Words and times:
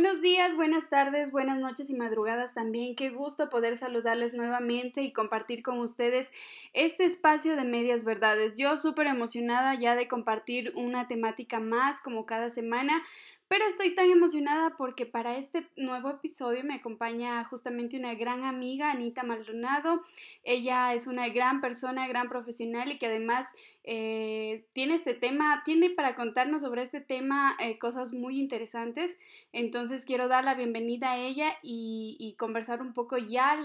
Buenos 0.00 0.22
días, 0.22 0.54
buenas 0.54 0.90
tardes, 0.90 1.32
buenas 1.32 1.58
noches 1.58 1.90
y 1.90 1.96
madrugadas 1.96 2.54
también. 2.54 2.94
Qué 2.94 3.10
gusto 3.10 3.50
poder 3.50 3.76
saludarles 3.76 4.32
nuevamente 4.32 5.02
y 5.02 5.12
compartir 5.12 5.60
con 5.64 5.80
ustedes 5.80 6.30
este 6.72 7.04
espacio 7.04 7.56
de 7.56 7.64
medias 7.64 8.04
verdades. 8.04 8.54
Yo 8.54 8.76
súper 8.76 9.08
emocionada 9.08 9.74
ya 9.74 9.96
de 9.96 10.06
compartir 10.06 10.72
una 10.76 11.08
temática 11.08 11.58
más 11.58 12.00
como 12.00 12.26
cada 12.26 12.48
semana. 12.48 13.02
Pero 13.48 13.64
estoy 13.66 13.94
tan 13.94 14.10
emocionada 14.10 14.76
porque 14.76 15.06
para 15.06 15.38
este 15.38 15.66
nuevo 15.74 16.10
episodio 16.10 16.62
me 16.64 16.74
acompaña 16.74 17.42
justamente 17.46 17.96
una 17.96 18.14
gran 18.14 18.44
amiga, 18.44 18.90
Anita 18.90 19.22
Maldonado. 19.22 20.02
Ella 20.44 20.92
es 20.92 21.06
una 21.06 21.26
gran 21.30 21.62
persona, 21.62 22.06
gran 22.06 22.28
profesional 22.28 22.92
y 22.92 22.98
que 22.98 23.06
además 23.06 23.48
eh, 23.84 24.66
tiene 24.74 24.96
este 24.96 25.14
tema, 25.14 25.62
tiene 25.64 25.88
para 25.88 26.14
contarnos 26.14 26.60
sobre 26.60 26.82
este 26.82 27.00
tema 27.00 27.56
eh, 27.58 27.78
cosas 27.78 28.12
muy 28.12 28.38
interesantes. 28.38 29.18
Entonces 29.52 30.04
quiero 30.04 30.28
dar 30.28 30.44
la 30.44 30.54
bienvenida 30.54 31.12
a 31.12 31.16
ella 31.16 31.56
y, 31.62 32.36
conversar 32.38 32.82
un 32.82 32.92
poco 32.92 33.16
ya 33.16 33.58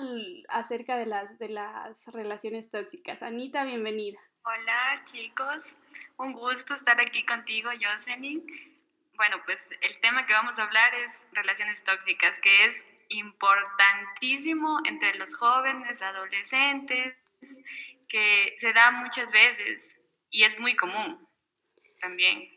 acerca 0.48 0.98
de 0.98 1.06
las, 1.06 1.38
de 1.38 1.50
las 1.50 2.08
relaciones 2.08 2.72
tóxicas. 2.72 3.22
Anita, 3.22 3.66
bienvenida. 3.66 4.18
Hola 4.46 5.04
chicos, 5.04 5.78
un 6.18 6.34
gusto 6.34 6.74
estar 6.74 7.00
aquí 7.00 7.24
contigo, 7.26 7.70
Jocelyn 7.70 8.44
bueno, 9.16 9.38
pues 9.46 9.70
el 9.82 10.00
tema 10.00 10.26
que 10.26 10.34
vamos 10.34 10.60
a 10.60 10.64
hablar 10.64 10.94
es 10.96 11.22
relaciones 11.32 11.84
tóxicas, 11.84 12.40
que 12.40 12.66
es 12.66 12.84
importantísimo 13.10 14.80
entre 14.86 15.14
los 15.16 15.36
jóvenes, 15.36 16.02
adolescentes, 16.02 17.16
que 18.08 18.56
se 18.58 18.74
da 18.74 18.92
muchas 18.92 19.32
veces 19.32 19.98
y 20.30 20.44
es 20.44 20.60
muy 20.60 20.76
común 20.76 21.28
también. 22.02 22.50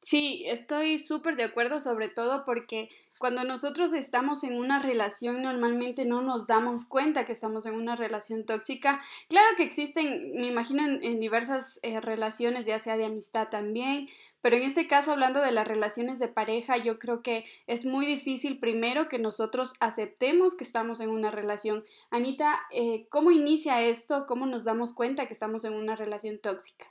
Sí, 0.00 0.44
estoy 0.46 0.98
súper 0.98 1.36
de 1.36 1.42
acuerdo, 1.42 1.80
sobre 1.80 2.08
todo 2.08 2.44
porque 2.44 2.88
cuando 3.18 3.42
nosotros 3.42 3.92
estamos 3.92 4.44
en 4.44 4.56
una 4.56 4.80
relación 4.80 5.42
normalmente 5.42 6.04
no 6.04 6.22
nos 6.22 6.46
damos 6.46 6.84
cuenta 6.86 7.26
que 7.26 7.32
estamos 7.32 7.66
en 7.66 7.74
una 7.74 7.96
relación 7.96 8.46
tóxica. 8.46 9.02
Claro 9.28 9.48
que 9.56 9.64
existen, 9.64 10.32
me 10.40 10.46
imagino, 10.46 10.86
en, 10.86 11.18
diversas 11.18 11.80
eh, 11.82 12.00
relaciones, 12.00 12.64
ya 12.64 12.78
sea 12.78 12.96
de 12.96 13.06
amistad 13.06 13.48
también, 13.48 14.08
pero 14.40 14.56
en 14.56 14.62
este 14.62 14.86
caso, 14.86 15.12
hablando 15.12 15.40
de 15.40 15.50
las 15.50 15.66
relaciones 15.66 16.20
de 16.20 16.28
pareja, 16.28 16.76
yo 16.76 16.98
creo 16.98 17.22
que 17.22 17.44
es 17.66 17.84
muy 17.84 18.06
difícil 18.06 18.60
primero 18.60 19.08
que 19.08 19.18
nosotros 19.18 19.74
aceptemos 19.80 20.56
que 20.56 20.62
estamos 20.62 21.00
en 21.00 21.10
una 21.10 21.30
relación. 21.30 21.84
Anita, 22.10 22.66
eh, 22.70 23.08
¿cómo 23.10 23.32
inicia 23.32 23.82
esto? 23.82 24.26
¿Cómo 24.26 24.46
nos 24.46 24.64
damos 24.64 24.94
cuenta 24.94 25.26
que 25.26 25.32
estamos 25.32 25.64
en 25.64 25.74
una 25.74 25.96
relación 25.96 26.38
tóxica? 26.38 26.86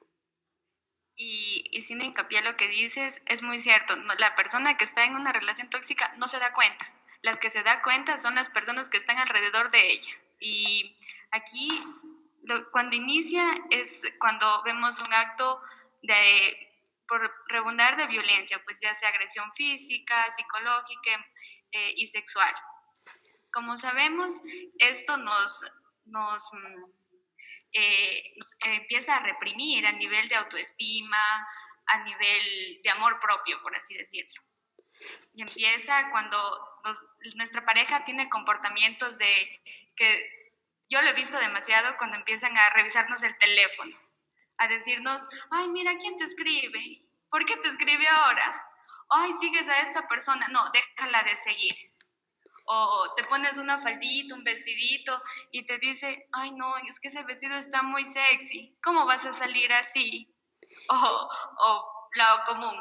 Y, 1.16 1.64
y 1.72 1.82
sin 1.84 2.02
hincapié 2.02 2.42
lo 2.42 2.58
que 2.58 2.68
dices, 2.68 3.22
es 3.26 3.42
muy 3.42 3.60
cierto. 3.60 3.96
La 4.20 4.36
persona 4.36 4.78
que 4.78 4.84
está 4.84 5.06
en 5.06 5.16
una 5.16 5.32
relación 5.32 5.70
tóxica 5.70 6.14
no 6.18 6.28
se 6.28 6.40
da 6.40 6.54
cuenta. 6.54 6.86
Las 7.22 7.40
que 7.40 7.50
se 7.50 7.64
da 7.64 7.82
cuenta 7.82 8.18
son 8.18 8.36
las 8.36 8.50
personas 8.50 8.90
que 8.90 8.98
están 8.98 9.18
alrededor 9.18 9.72
de 9.72 9.92
ella. 9.94 10.12
Y 10.40 10.98
aquí, 11.32 11.70
cuando 12.72 12.96
inicia, 12.96 13.44
es 13.70 14.04
cuando 14.20 14.46
vemos 14.64 15.02
un 15.02 15.14
acto 15.14 15.62
de 16.04 16.67
por 17.08 17.46
rebundar 17.48 17.96
de 17.98 18.08
violencia, 18.08 18.62
pues 18.64 18.80
ya 18.80 18.94
sea 18.94 19.10
agresión 19.10 19.52
física, 19.54 20.30
psicológica 20.32 21.26
eh, 21.72 21.94
y 21.96 22.06
sexual. 22.08 22.54
Como 23.52 23.78
sabemos, 23.78 24.42
esto 24.78 25.18
nos, 25.18 25.66
nos, 26.06 26.54
mm, 26.54 26.92
eh, 27.74 28.36
empieza 28.66 29.16
a 29.16 29.24
reprimir 29.24 29.86
a 29.86 29.94
nivel 29.94 30.28
de 30.28 30.36
autoestima, 30.36 31.48
a 31.88 32.04
nivel 32.04 32.82
de 32.84 32.90
amor 32.90 33.20
propio, 33.20 33.62
por 33.62 33.76
así 33.76 33.96
decirlo. 33.96 34.42
Y 35.34 35.42
empieza 35.42 36.10
cuando 36.10 36.38
nuestra 37.36 37.64
pareja 37.66 38.04
tiene 38.04 38.30
comportamientos 38.30 39.18
de 39.18 39.62
que 39.96 40.54
yo 40.90 41.02
lo 41.02 41.10
he 41.10 41.14
visto 41.14 41.38
demasiado 41.38 41.98
cuando 41.98 42.18
empiezan 42.18 42.58
a 42.58 42.70
revisarnos 42.72 43.22
el 43.24 43.38
teléfono 43.38 43.96
a 44.58 44.68
decirnos, 44.68 45.28
ay, 45.52 45.70
mira 45.70 45.98
quién 45.98 46.16
te 46.18 46.24
escribe, 46.24 47.04
¿por 47.30 47.46
qué 47.46 47.58
te 47.58 47.70
escribe 47.70 48.08
ahora? 48.08 48.70
Ay, 49.10 49.32
sigues 49.34 49.68
a 49.70 49.80
esta 49.82 50.08
persona, 50.08 50.48
no, 50.50 50.70
déjala 50.72 51.24
de 51.24 51.36
seguir. 51.36 51.76
O 52.66 53.14
te 53.16 53.24
pones 53.24 53.58
una 53.58 53.80
faldita, 53.80 54.36
un 54.36 54.44
vestidito 54.44 55.22
y 55.52 55.66
te 55.66 55.78
dice, 55.78 56.28
ay, 56.34 56.52
no, 56.52 56.76
es 56.78 57.00
que 57.00 57.08
ese 57.08 57.24
vestido 57.24 57.56
está 57.56 57.82
muy 57.82 58.04
sexy, 58.04 58.78
¿cómo 58.84 59.06
vas 59.06 59.26
a 59.26 59.32
salir 59.32 59.72
así? 59.72 60.34
O, 60.90 61.30
o 61.60 62.10
lado 62.14 62.44
común, 62.46 62.76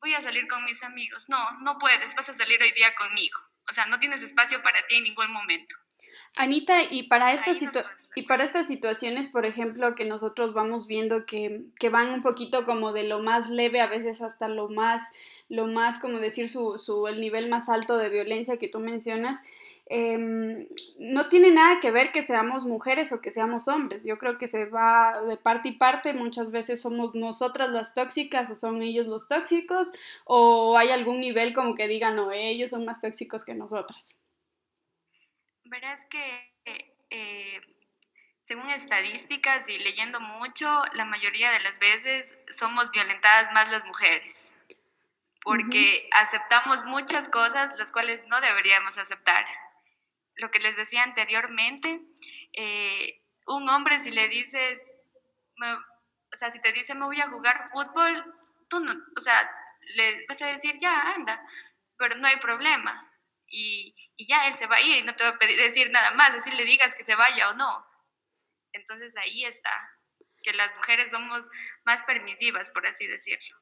voy 0.00 0.14
a 0.14 0.20
salir 0.20 0.46
con 0.46 0.64
mis 0.64 0.82
amigos. 0.82 1.28
No, 1.28 1.38
no 1.60 1.78
puedes, 1.78 2.14
vas 2.14 2.28
a 2.28 2.34
salir 2.34 2.60
hoy 2.62 2.72
día 2.72 2.94
conmigo. 2.94 3.38
O 3.70 3.72
sea, 3.72 3.86
no 3.86 3.98
tienes 3.98 4.22
espacio 4.22 4.60
para 4.62 4.84
ti 4.86 4.96
en 4.96 5.04
ningún 5.04 5.30
momento. 5.32 5.74
Anita, 6.36 6.82
y 6.90 7.02
para, 7.04 7.34
estas 7.34 7.60
y 8.14 8.22
para 8.22 8.44
estas 8.44 8.66
situaciones, 8.66 9.28
por 9.28 9.44
ejemplo, 9.44 9.94
que 9.94 10.06
nosotros 10.06 10.54
vamos 10.54 10.86
viendo 10.86 11.26
que, 11.26 11.60
que, 11.78 11.90
van 11.90 12.08
un 12.08 12.22
poquito 12.22 12.64
como 12.64 12.94
de 12.94 13.02
lo 13.02 13.22
más 13.22 13.50
leve, 13.50 13.82
a 13.82 13.86
veces 13.86 14.22
hasta 14.22 14.48
lo 14.48 14.70
más, 14.70 15.12
lo 15.50 15.66
más, 15.66 15.98
como 15.98 16.18
decir, 16.18 16.48
su, 16.48 16.78
su 16.78 17.06
el 17.06 17.20
nivel 17.20 17.50
más 17.50 17.68
alto 17.68 17.98
de 17.98 18.08
violencia 18.08 18.56
que 18.56 18.68
tú 18.68 18.80
mencionas, 18.80 19.40
em, 19.86 20.66
no 20.98 21.28
tiene 21.28 21.50
nada 21.50 21.80
que 21.80 21.90
ver 21.90 22.12
que 22.12 22.22
seamos 22.22 22.64
mujeres 22.64 23.12
o 23.12 23.20
que 23.20 23.30
seamos 23.30 23.68
hombres. 23.68 24.06
Yo 24.06 24.16
creo 24.16 24.38
que 24.38 24.46
se 24.46 24.64
va 24.64 25.20
de 25.20 25.36
parte 25.36 25.68
y 25.68 25.72
parte. 25.72 26.14
Muchas 26.14 26.50
veces 26.50 26.80
somos 26.80 27.14
nosotras 27.14 27.68
las 27.70 27.92
tóxicas 27.94 28.50
o 28.50 28.56
son 28.56 28.82
ellos 28.82 29.06
los 29.06 29.28
tóxicos 29.28 29.92
o 30.24 30.78
hay 30.78 30.88
algún 30.88 31.20
nivel 31.20 31.52
como 31.52 31.74
que 31.74 31.88
digan, 31.88 32.16
no, 32.16 32.32
ellos 32.32 32.70
son 32.70 32.86
más 32.86 33.00
tóxicos 33.00 33.44
que 33.44 33.54
nosotras. 33.54 34.16
Verás 35.72 36.04
que 36.04 36.54
eh, 37.08 37.58
según 38.42 38.68
estadísticas 38.68 39.66
y 39.70 39.78
leyendo 39.78 40.20
mucho, 40.20 40.84
la 40.92 41.06
mayoría 41.06 41.50
de 41.50 41.60
las 41.60 41.78
veces 41.78 42.36
somos 42.50 42.90
violentadas 42.90 43.50
más 43.54 43.70
las 43.70 43.82
mujeres, 43.86 44.60
porque 45.40 46.10
aceptamos 46.12 46.84
muchas 46.84 47.30
cosas 47.30 47.72
las 47.78 47.90
cuales 47.90 48.26
no 48.26 48.38
deberíamos 48.42 48.98
aceptar. 48.98 49.46
Lo 50.34 50.50
que 50.50 50.58
les 50.58 50.76
decía 50.76 51.04
anteriormente, 51.04 52.02
eh, 52.52 53.22
un 53.46 53.66
hombre 53.70 54.02
si 54.02 54.10
le 54.10 54.28
dices, 54.28 55.00
o 55.58 56.36
sea, 56.36 56.50
si 56.50 56.60
te 56.60 56.72
dice 56.72 56.94
me 56.94 57.06
voy 57.06 57.20
a 57.22 57.30
jugar 57.30 57.70
fútbol, 57.72 58.34
tú 58.68 58.78
no, 58.80 58.92
o 59.16 59.20
sea, 59.20 59.50
le 59.94 60.26
vas 60.26 60.42
a 60.42 60.48
decir 60.48 60.78
ya, 60.78 61.14
anda, 61.14 61.42
pero 61.96 62.16
no 62.16 62.28
hay 62.28 62.36
problema 62.36 62.94
y, 63.52 63.94
ya 64.18 64.48
él 64.48 64.54
se 64.54 64.66
va 64.66 64.76
a 64.76 64.80
ir 64.80 64.96
y 64.96 65.02
no 65.02 65.14
te 65.14 65.24
va 65.24 65.30
a 65.30 65.38
pedir, 65.38 65.58
decir 65.58 65.90
nada 65.90 66.12
más, 66.12 66.32
decir 66.32 66.54
le 66.54 66.64
digas 66.64 66.94
que 66.94 67.04
se 67.04 67.14
vaya 67.14 67.50
o 67.50 67.54
no. 67.54 67.84
Entonces 68.72 69.14
ahí 69.18 69.44
está, 69.44 69.70
que 70.40 70.54
las 70.54 70.74
mujeres 70.76 71.10
somos 71.10 71.46
más 71.84 72.02
permisivas, 72.04 72.70
por 72.70 72.86
así 72.86 73.06
decirlo. 73.06 73.56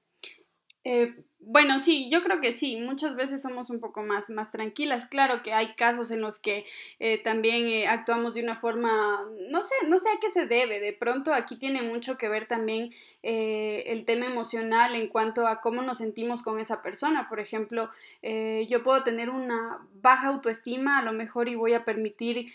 Eh, 0.84 1.14
bueno, 1.42 1.78
sí, 1.78 2.10
yo 2.10 2.22
creo 2.22 2.40
que 2.40 2.52
sí, 2.52 2.76
muchas 2.76 3.16
veces 3.16 3.40
somos 3.40 3.70
un 3.70 3.80
poco 3.80 4.02
más, 4.02 4.28
más 4.28 4.52
tranquilas. 4.52 5.06
Claro 5.06 5.42
que 5.42 5.54
hay 5.54 5.68
casos 5.74 6.10
en 6.10 6.20
los 6.20 6.38
que 6.38 6.66
eh, 6.98 7.16
también 7.16 7.66
eh, 7.66 7.88
actuamos 7.88 8.34
de 8.34 8.42
una 8.42 8.56
forma, 8.56 9.26
no 9.48 9.62
sé, 9.62 9.74
no 9.88 9.98
sé 9.98 10.10
a 10.10 10.20
qué 10.20 10.30
se 10.30 10.46
debe. 10.46 10.80
De 10.80 10.92
pronto 10.92 11.32
aquí 11.32 11.56
tiene 11.56 11.80
mucho 11.80 12.18
que 12.18 12.28
ver 12.28 12.46
también 12.46 12.92
el 13.22 14.04
tema 14.06 14.26
emocional 14.26 14.94
en 14.94 15.08
cuanto 15.08 15.46
a 15.46 15.60
cómo 15.60 15.82
nos 15.82 15.98
sentimos 15.98 16.42
con 16.42 16.60
esa 16.60 16.82
persona. 16.82 17.28
Por 17.28 17.40
ejemplo, 17.40 17.90
yo 18.22 18.82
puedo 18.82 19.02
tener 19.02 19.28
una 19.28 19.78
baja 20.00 20.28
autoestima 20.28 20.98
a 20.98 21.02
lo 21.02 21.12
mejor 21.12 21.48
y 21.48 21.54
voy 21.54 21.74
a 21.74 21.84
permitir 21.84 22.52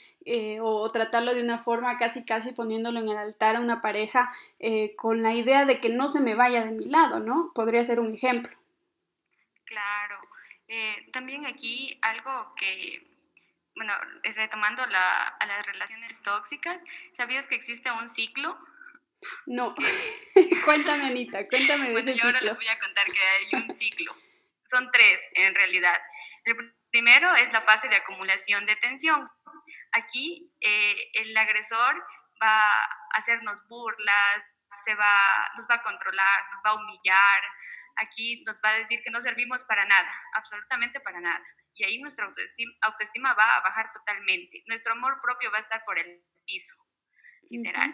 o, 0.61 0.91
tratarlo 0.91 1.35
de 1.35 1.43
una 1.43 1.59
forma 1.59 1.97
casi 1.97 2.25
casi 2.25 2.51
poniéndolo 2.51 2.99
en 2.99 3.09
el 3.09 3.17
altar 3.17 3.57
a 3.57 3.59
una 3.59 3.81
pareja 3.81 4.31
con 4.95 5.21
la 5.21 5.35
idea 5.35 5.65
de 5.65 5.79
que 5.79 5.89
no 5.89 6.07
se 6.07 6.21
me 6.21 6.33
vaya 6.33 6.65
de 6.65 6.71
mi 6.71 6.85
lado, 6.85 7.19
¿no? 7.19 7.51
Podría 7.53 7.83
ser 7.83 7.99
un 7.99 8.15
ejemplo. 8.15 8.55
Claro. 9.65 10.19
Eh, 10.67 11.09
también 11.11 11.45
aquí 11.45 11.97
algo 12.01 12.53
que, 12.55 13.07
bueno, 13.75 13.93
retomando 14.35 14.83
a 14.83 15.45
las 15.45 15.65
relaciones 15.65 16.21
tóxicas, 16.21 16.83
¿sabías 17.13 17.47
que 17.47 17.55
existe 17.55 17.91
un 17.91 18.09
ciclo? 18.09 18.57
No. 19.45 19.75
cuéntame, 20.65 21.05
Anita, 21.05 21.47
cuéntame 21.47 21.87
de 21.87 21.91
bueno, 21.93 22.11
yo 22.11 22.25
ahora 22.25 22.41
les 22.41 22.55
voy 22.55 22.67
a 22.67 22.79
contar 22.79 23.05
que 23.05 23.19
hay 23.19 23.61
un 23.61 23.75
ciclo. 23.75 24.15
Son 24.65 24.89
tres, 24.91 25.21
en 25.33 25.53
realidad. 25.53 26.01
El 26.43 26.73
primero 26.89 27.35
es 27.35 27.51
la 27.53 27.61
fase 27.61 27.87
de 27.87 27.97
acumulación 27.97 28.65
de 28.65 28.75
tensión. 28.77 29.29
Aquí 29.91 30.51
eh, 30.59 31.11
el 31.13 31.37
agresor 31.37 32.03
va 32.41 32.61
hacernos 33.15 33.65
burlas, 33.67 34.43
se 34.83 34.93
va, 34.95 35.51
nos 35.55 35.67
va 35.69 35.75
a 35.75 35.81
controlar, 35.81 36.43
nos 36.51 36.61
va 36.65 36.71
a 36.71 36.75
humillar, 36.75 37.41
aquí 37.97 38.43
nos 38.45 38.59
va 38.63 38.69
a 38.69 38.79
decir 38.79 39.01
que 39.03 39.11
no 39.11 39.21
servimos 39.21 39.63
para 39.65 39.85
nada, 39.85 40.11
absolutamente 40.33 40.99
para 40.99 41.19
nada. 41.21 41.43
Y 41.73 41.83
ahí 41.83 41.99
nuestra 41.99 42.25
autoestima, 42.81 43.33
va 43.33 43.57
a 43.57 43.61
bajar 43.61 43.91
totalmente. 43.93 44.63
Nuestro 44.67 44.93
amor 44.93 45.19
propio 45.21 45.51
va 45.51 45.57
a 45.57 45.61
estar 45.61 45.83
por 45.83 45.99
el 45.99 46.21
piso, 46.45 46.75
literal. 47.49 47.93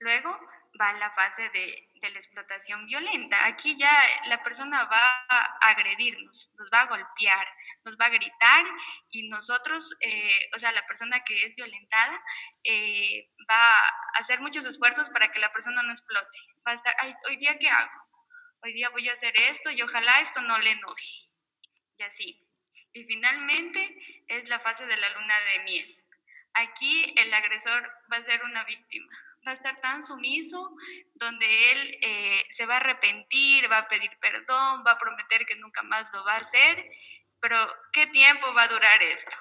Luego 0.00 0.38
va 0.80 0.92
la 0.92 1.10
fase 1.10 1.48
de, 1.50 1.88
de, 1.94 2.10
la 2.10 2.18
explotación 2.18 2.86
violenta. 2.86 3.46
Aquí 3.46 3.76
ya 3.76 3.90
la 4.26 4.42
persona 4.42 4.84
va 4.84 5.24
a 5.28 5.70
agredirnos, 5.70 6.50
nos 6.58 6.70
va 6.70 6.82
a 6.82 6.86
golpear, 6.86 7.46
nos 7.84 7.96
va 7.96 8.06
a 8.06 8.10
gritar 8.10 8.64
y 9.10 9.28
nosotros, 9.28 9.96
eh, 10.00 10.50
o 10.54 10.58
sea, 10.58 10.72
la 10.72 10.86
persona 10.86 11.24
que 11.24 11.46
es 11.46 11.54
violentada 11.56 12.22
eh, 12.64 13.30
va 13.50 13.72
a 13.72 14.18
hacer 14.18 14.40
muchos 14.40 14.64
esfuerzos 14.66 15.08
para 15.10 15.30
que 15.30 15.40
la 15.40 15.52
persona 15.52 15.82
no 15.82 15.92
explote. 15.92 16.38
Va 16.66 16.72
a 16.72 16.74
estar, 16.74 16.94
Ay, 16.98 17.14
hoy 17.26 17.36
día 17.36 17.58
qué 17.58 17.68
hago? 17.68 18.15
Hoy 18.62 18.72
día 18.72 18.90
voy 18.90 19.08
a 19.08 19.12
hacer 19.12 19.34
esto 19.36 19.70
y 19.70 19.82
ojalá 19.82 20.20
esto 20.20 20.40
no 20.42 20.58
le 20.58 20.70
enoje. 20.72 21.28
Y 21.98 22.02
así. 22.02 22.42
Y 22.92 23.04
finalmente 23.04 24.24
es 24.28 24.48
la 24.48 24.60
fase 24.60 24.86
de 24.86 24.96
la 24.96 25.08
luna 25.10 25.40
de 25.40 25.64
miel. 25.64 26.04
Aquí 26.54 27.14
el 27.16 27.32
agresor 27.34 27.82
va 28.10 28.16
a 28.16 28.22
ser 28.22 28.42
una 28.44 28.64
víctima, 28.64 29.06
va 29.46 29.50
a 29.50 29.54
estar 29.54 29.78
tan 29.82 30.02
sumiso 30.02 30.74
donde 31.14 31.72
él 31.72 31.98
eh, 32.00 32.44
se 32.48 32.64
va 32.64 32.74
a 32.74 32.78
arrepentir, 32.78 33.70
va 33.70 33.78
a 33.78 33.88
pedir 33.88 34.10
perdón, 34.18 34.82
va 34.86 34.92
a 34.92 34.98
prometer 34.98 35.44
que 35.44 35.56
nunca 35.56 35.82
más 35.82 36.10
lo 36.14 36.24
va 36.24 36.32
a 36.32 36.38
hacer, 36.38 36.90
pero 37.40 37.58
¿qué 37.92 38.06
tiempo 38.06 38.54
va 38.54 38.62
a 38.62 38.68
durar 38.68 39.02
esto? 39.02 39.36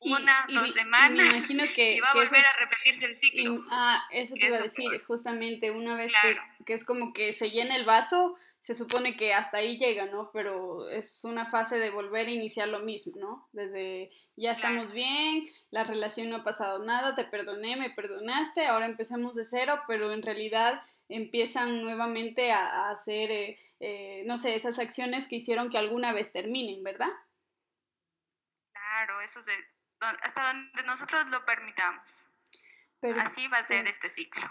Una, 0.00 0.46
dos 0.52 0.72
semanas. 0.72 1.26
Me 1.26 1.36
imagino 1.36 1.64
que. 1.74 1.92
Y 1.92 2.00
va 2.00 2.08
a 2.08 2.14
volver 2.14 2.44
a 2.44 2.60
repetirse 2.60 3.06
el 3.06 3.14
ciclo. 3.14 3.58
ah, 3.70 4.04
eso 4.10 4.34
te 4.34 4.46
iba 4.46 4.58
a 4.58 4.62
decir, 4.62 5.02
justamente, 5.06 5.70
una 5.70 5.96
vez 5.96 6.12
que, 6.22 6.36
que, 6.64 6.72
es 6.74 6.84
como 6.84 7.12
que 7.12 7.32
se 7.32 7.50
llena 7.50 7.76
el 7.76 7.84
vaso, 7.84 8.36
se 8.60 8.74
supone 8.74 9.16
que 9.16 9.32
hasta 9.32 9.58
ahí 9.58 9.78
llega, 9.78 10.06
¿no? 10.06 10.30
Pero 10.32 10.88
es 10.90 11.24
una 11.24 11.46
fase 11.50 11.78
de 11.78 11.90
volver 11.90 12.26
a 12.26 12.30
iniciar 12.30 12.68
lo 12.68 12.80
mismo, 12.80 13.14
¿no? 13.16 13.48
Desde 13.52 14.10
ya 14.36 14.52
estamos 14.52 14.92
bien, 14.92 15.44
la 15.70 15.84
relación 15.84 16.30
no 16.30 16.36
ha 16.36 16.44
pasado 16.44 16.84
nada, 16.84 17.14
te 17.14 17.24
perdoné, 17.24 17.76
me 17.76 17.90
perdonaste, 17.90 18.66
ahora 18.66 18.86
empezamos 18.86 19.34
de 19.34 19.44
cero, 19.44 19.80
pero 19.88 20.12
en 20.12 20.22
realidad 20.22 20.82
empiezan 21.08 21.82
nuevamente 21.82 22.52
a, 22.52 22.90
hacer, 22.90 23.30
eh, 23.30 23.58
eh, 23.80 24.22
no 24.26 24.38
sé, 24.38 24.54
esas 24.54 24.78
acciones 24.78 25.26
que 25.26 25.36
hicieron 25.36 25.70
que 25.70 25.78
alguna 25.78 26.12
vez 26.12 26.32
terminen, 26.32 26.82
¿verdad? 26.82 27.10
Claro, 28.98 29.20
eso 29.20 29.38
es 29.38 29.46
hasta 30.00 30.52
donde 30.52 30.82
nosotros 30.84 31.28
lo 31.30 31.44
permitamos. 31.44 32.26
Así 33.20 33.46
va 33.46 33.58
a 33.58 33.62
ser 33.62 33.86
este 33.86 34.08
ciclo. 34.08 34.42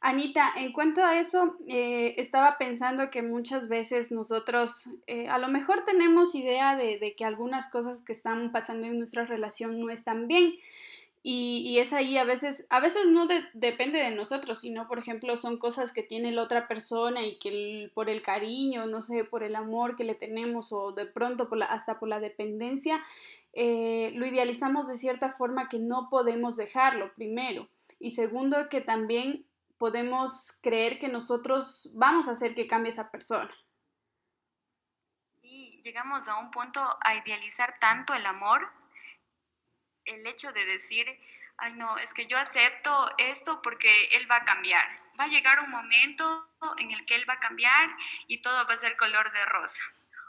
Anita, 0.00 0.52
en 0.56 0.72
cuanto 0.72 1.04
a 1.04 1.20
eso, 1.20 1.56
eh, 1.68 2.16
estaba 2.18 2.58
pensando 2.58 3.10
que 3.10 3.22
muchas 3.22 3.68
veces 3.68 4.10
nosotros 4.10 4.88
eh, 5.06 5.28
a 5.28 5.38
lo 5.38 5.46
mejor 5.46 5.84
tenemos 5.84 6.34
idea 6.34 6.74
de, 6.74 7.14
que 7.16 7.24
algunas 7.24 7.70
cosas 7.70 8.02
que 8.02 8.10
están 8.12 8.50
pasando 8.50 8.88
en 8.88 8.98
nuestra 8.98 9.24
relación 9.24 9.78
no 9.78 9.88
están 9.88 10.26
bien. 10.26 10.54
Y, 11.24 11.78
es 11.78 11.92
ahí 11.92 12.18
a 12.18 12.24
veces, 12.24 12.66
a 12.68 12.80
veces 12.80 13.08
no 13.08 13.28
depende 13.54 14.00
de 14.00 14.10
nosotros, 14.10 14.60
sino 14.60 14.88
por 14.88 14.98
ejemplo 14.98 15.36
son 15.36 15.56
cosas 15.56 15.92
que 15.92 16.02
tiene 16.02 16.32
la 16.32 16.42
otra 16.42 16.66
persona 16.66 17.22
y 17.22 17.38
que 17.38 17.92
por 17.94 18.10
el 18.10 18.22
cariño, 18.22 18.86
no 18.86 19.02
sé, 19.02 19.22
por 19.22 19.44
el 19.44 19.54
amor 19.54 19.94
que 19.94 20.02
le 20.02 20.16
tenemos 20.16 20.72
o 20.72 20.90
de 20.90 21.06
pronto 21.06 21.48
por 21.48 21.62
hasta 21.62 22.00
por 22.00 22.08
la 22.08 22.18
dependencia, 22.18 23.00
eh, 23.52 24.10
lo 24.16 24.26
idealizamos 24.26 24.88
de 24.88 24.96
cierta 24.96 25.30
forma 25.30 25.68
que 25.68 25.78
no 25.78 26.08
podemos 26.10 26.56
dejarlo, 26.56 27.14
primero. 27.14 27.68
Y 28.00 28.12
segundo, 28.12 28.68
que 28.68 28.80
también 28.80 29.46
podemos 29.78 30.58
creer 30.62 30.98
que 30.98 31.08
nosotros 31.08 31.92
vamos 31.94 32.28
a 32.28 32.32
hacer 32.32 32.54
que 32.54 32.66
cambie 32.66 32.92
esa 32.92 33.10
persona. 33.10 33.50
Y 35.42 35.80
llegamos 35.82 36.28
a 36.28 36.38
un 36.38 36.50
punto 36.50 36.80
a 37.00 37.14
idealizar 37.16 37.78
tanto 37.80 38.14
el 38.14 38.24
amor, 38.26 38.70
el 40.04 40.26
hecho 40.26 40.52
de 40.52 40.64
decir, 40.66 41.06
ay 41.58 41.72
no, 41.74 41.98
es 41.98 42.14
que 42.14 42.26
yo 42.26 42.38
acepto 42.38 43.10
esto 43.18 43.60
porque 43.62 44.06
él 44.12 44.30
va 44.30 44.36
a 44.36 44.44
cambiar. 44.44 44.84
Va 45.18 45.24
a 45.24 45.28
llegar 45.28 45.60
un 45.60 45.70
momento 45.70 46.48
en 46.78 46.90
el 46.90 47.04
que 47.04 47.14
él 47.14 47.28
va 47.28 47.34
a 47.34 47.40
cambiar 47.40 47.90
y 48.26 48.38
todo 48.38 48.66
va 48.66 48.74
a 48.74 48.78
ser 48.78 48.96
color 48.96 49.30
de 49.32 49.44
rosa 49.46 49.82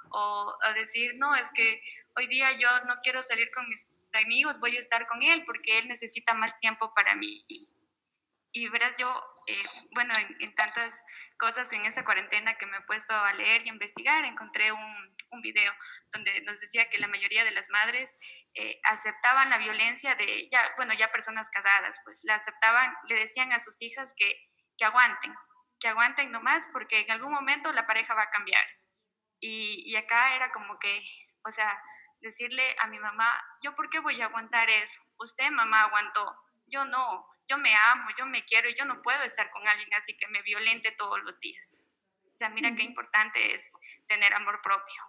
o 0.09 0.57
a 0.61 0.73
decir, 0.73 1.15
no, 1.17 1.35
es 1.35 1.51
que 1.51 1.81
hoy 2.15 2.27
día 2.27 2.51
yo 2.53 2.69
no 2.85 2.97
quiero 3.01 3.23
salir 3.23 3.49
con 3.51 3.67
mis 3.67 3.87
amigos, 4.13 4.59
voy 4.59 4.77
a 4.77 4.79
estar 4.79 5.07
con 5.07 5.23
él 5.23 5.43
porque 5.45 5.79
él 5.79 5.87
necesita 5.87 6.35
más 6.35 6.57
tiempo 6.59 6.93
para 6.93 7.15
mí. 7.15 7.43
Y 8.53 8.69
verás, 8.69 8.95
yo, 8.97 9.09
eh, 9.47 9.65
bueno, 9.91 10.13
en, 10.39 10.55
tantas 10.55 11.03
cosas 11.37 11.73
en 11.73 11.85
esta 11.85 12.05
cuarentena 12.05 12.53
que 12.53 12.65
me 12.67 12.77
he 12.77 12.81
puesto 12.81 13.13
a 13.13 13.33
leer 13.33 13.65
y 13.65 13.69
investigar, 13.69 14.23
encontré 14.23 14.71
un, 14.71 15.17
un 15.31 15.41
video 15.41 15.73
donde 16.13 16.41
nos 16.41 16.59
decía 16.59 16.87
que 16.87 16.99
la 16.99 17.07
mayoría 17.07 17.43
de 17.43 17.51
las 17.51 17.69
madres 17.69 18.17
eh, 18.53 18.79
aceptaban 18.83 19.49
la 19.49 19.57
violencia 19.57 20.15
de, 20.15 20.47
ya, 20.49 20.63
bueno, 20.77 20.93
ya 20.93 21.11
personas 21.11 21.49
casadas, 21.49 21.99
pues 22.05 22.23
la 22.23 22.35
aceptaban, 22.35 22.95
le 23.09 23.15
decían 23.15 23.51
a 23.51 23.59
sus 23.59 23.81
hijas 23.81 24.13
que, 24.15 24.31
que 24.77 24.85
aguanten, 24.85 25.33
que 25.79 25.87
aguanten 25.89 26.31
nomás 26.31 26.69
porque 26.71 26.99
en 26.99 27.11
algún 27.11 27.33
momento 27.33 27.73
la 27.73 27.85
pareja 27.85 28.13
va 28.13 28.23
a 28.23 28.29
cambiar 28.29 28.63
y, 29.45 29.95
acá 29.97 30.35
era 30.35 30.51
como 30.51 30.79
que, 30.79 31.05
o 31.43 31.51
sea, 31.51 31.81
decirle 32.21 32.63
a 32.79 32.87
mi 32.87 32.97
mamá, 32.99 33.29
yo 33.61 33.73
por 33.73 33.89
qué 33.89 33.99
voy 33.99 34.21
a 34.21 34.25
aguantar 34.25 34.69
eso? 34.69 35.01
Usted, 35.17 35.51
mamá, 35.51 35.81
aguantó, 35.83 36.33
yo 36.67 36.85
no, 36.85 37.27
yo 37.47 37.57
me 37.57 37.73
amo, 37.75 38.09
yo 38.17 38.25
me 38.25 38.43
quiero 38.43 38.69
y 38.69 38.75
yo 38.75 38.85
no 38.85 39.01
puedo 39.01 39.23
estar 39.23 39.49
con 39.51 39.67
alguien 39.67 39.93
así 39.93 40.15
que 40.15 40.27
me 40.27 40.41
violente 40.41 40.93
todos 40.97 41.21
los 41.23 41.39
días. 41.39 41.83
O 42.25 42.37
sea, 42.37 42.49
mira 42.49 42.73
qué 42.75 42.83
importante 42.83 43.53
es 43.53 43.71
tener 44.07 44.33
amor 44.33 44.59
propio. 44.61 45.01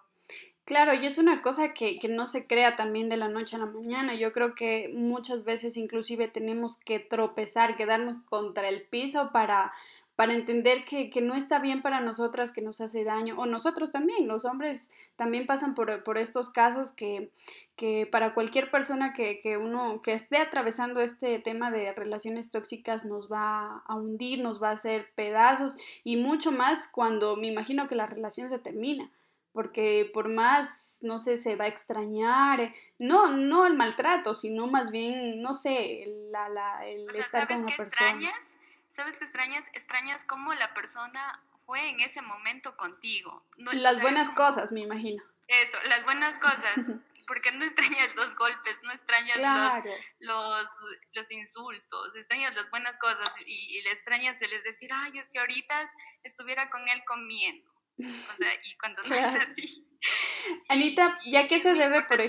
Claro, 0.65 0.95
y 0.95 1.05
es 1.05 1.19
una 1.19 1.43
cosa 1.43 1.75
que, 1.75 1.99
que, 1.99 2.09
no 2.09 2.27
se 2.27 2.47
crea 2.47 2.77
también 2.77 3.11
de 3.11 3.19
la 3.19 3.29
noche 3.29 3.57
a 3.57 3.59
la 3.59 3.67
mañana. 3.67 4.15
Yo 4.15 4.33
creo 4.33 4.55
que 4.55 4.91
muchas 4.95 5.45
veces 5.45 5.77
inclusive 5.77 6.29
tenemos 6.29 6.81
que 6.83 7.01
tropezar, 7.01 7.77
quedarnos 7.77 8.19
contra 8.25 8.69
el 8.69 8.89
piso 8.89 9.31
para, 9.31 9.73
para 10.17 10.35
entender 10.35 10.85
que, 10.85 11.11
no 11.21 11.35
está 11.35 11.59
bien 11.59 11.83
para 11.83 12.01
nosotras, 12.01 12.53
que 12.53 12.63
nos 12.63 12.81
hace 12.81 13.03
daño, 13.03 13.37
o 13.37 13.47
nosotros 13.47 13.91
también, 13.91 14.29
los 14.29 14.45
hombres 14.45 14.93
también 15.17 15.47
pasan 15.47 15.75
por, 15.75 16.19
estos 16.19 16.51
casos 16.51 16.93
que, 16.93 17.31
que, 17.75 18.07
para 18.11 18.33
cualquier 18.33 18.71
persona 18.71 19.13
que, 19.13 19.41
que, 19.41 19.57
uno 19.57 20.01
que 20.03 20.13
esté 20.13 20.39
atravesando 20.39 21.01
este 21.01 21.41
tema 21.41 21.71
de 21.73 21.93
relaciones 21.93 22.53
tóxicas 22.53 23.05
nos 23.05 23.31
va 23.31 23.83
a 23.87 23.95
hundir, 23.97 24.41
nos 24.41 24.63
va 24.63 24.71
a 24.71 24.75
hacer 24.75 25.09
pedazos 25.17 25.79
y 26.05 26.17
mucho 26.17 26.53
más 26.53 26.89
cuando 26.89 27.37
me 27.37 27.49
imagino 27.49 27.89
que 27.89 27.97
la 27.97 28.07
relación 28.07 28.51
se 28.51 28.59
termina 28.59 29.11
porque 29.55 30.11
por 30.13 30.29
más, 30.29 30.99
no 31.03 31.21
sé, 31.21 31.41
se 31.41 31.55
va 31.55 31.67
a 31.67 31.69
extrañar, 31.69 32.75
no, 32.99 33.29
no 33.29 33.67
el 33.67 33.75
maltrato, 33.75 34.35
sino 34.35 34.67
más 34.67 34.91
bien, 34.91 35.41
no 35.43 35.55
sé, 35.55 36.13
la, 36.33 36.49
la, 36.49 36.85
el 36.85 37.09
estar 37.11 37.47
con 37.47 37.59
una 37.59 37.77
persona. 37.77 38.19
¿Sabes 38.95 39.19
qué 39.19 39.25
extrañas? 39.25 39.67
Extrañas 39.73 40.25
cómo 40.25 40.55
la 40.55 40.73
persona 40.73 41.43
fue 41.67 41.89
en 41.89 41.99
ese 41.99 42.23
momento 42.23 42.77
contigo. 42.77 43.45
las 43.57 44.01
buenas 44.01 44.31
cosas, 44.31 44.71
me 44.71 44.83
imagino. 44.83 45.21
Eso, 45.49 45.77
las 45.89 46.05
buenas 46.05 46.39
cosas. 46.39 46.77
Porque 47.27 47.51
no 47.51 47.65
extrañas 47.65 48.15
los 48.15 48.37
golpes, 48.37 48.81
no 48.85 48.93
extrañas 48.93 49.39
los, 50.21 50.69
los, 51.17 51.33
insultos, 51.33 52.15
extrañas 52.15 52.55
las 52.55 52.71
buenas 52.71 52.99
cosas 52.99 53.35
y, 53.47 53.81
le 53.81 53.91
extrañas 53.91 54.41
el 54.43 54.51
decir, 54.63 54.91
ay, 54.93 55.19
es 55.19 55.31
que 55.31 55.39
ahorita 55.39 55.75
estuviera 56.23 56.69
con 56.69 56.87
él 56.87 57.03
comiendo. 57.07 57.69
O 57.99 58.37
sea, 58.37 58.53
y 58.65 58.77
cuando 58.77 59.03
no 59.05 59.15
es 59.15 59.35
así. 59.37 59.89
Anita, 60.69 61.19
¿ya 61.25 61.49
qué 61.49 61.61
se 61.61 61.73
debe, 61.73 62.05
por, 62.05 62.21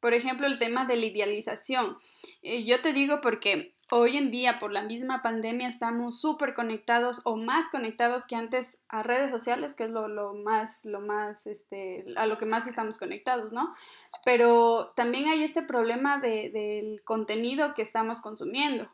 por 0.00 0.14
ejemplo, 0.14 0.48
el 0.48 0.58
tema 0.58 0.84
de 0.84 0.96
la 0.96 1.06
idealización? 1.06 1.96
Eh, 2.42 2.64
yo 2.64 2.82
te 2.82 2.92
digo 2.92 3.20
porque 3.20 3.76
Hoy 3.92 4.16
en 4.16 4.30
día, 4.30 4.60
por 4.60 4.70
la 4.70 4.82
misma 4.82 5.20
pandemia, 5.20 5.66
estamos 5.66 6.20
súper 6.20 6.54
conectados 6.54 7.22
o 7.24 7.36
más 7.36 7.68
conectados 7.68 8.24
que 8.24 8.36
antes 8.36 8.84
a 8.88 9.02
redes 9.02 9.32
sociales, 9.32 9.74
que 9.74 9.84
es 9.84 9.90
lo, 9.90 10.06
lo, 10.06 10.32
más, 10.32 10.84
lo 10.84 11.00
más, 11.00 11.48
este, 11.48 12.04
a 12.16 12.26
lo 12.26 12.38
que 12.38 12.46
más 12.46 12.68
estamos 12.68 12.98
conectados, 12.98 13.52
¿no? 13.52 13.74
Pero 14.24 14.92
también 14.94 15.28
hay 15.28 15.42
este 15.42 15.62
problema 15.62 16.20
de, 16.20 16.50
del 16.50 17.02
contenido 17.02 17.74
que 17.74 17.82
estamos 17.82 18.20
consumiendo 18.20 18.88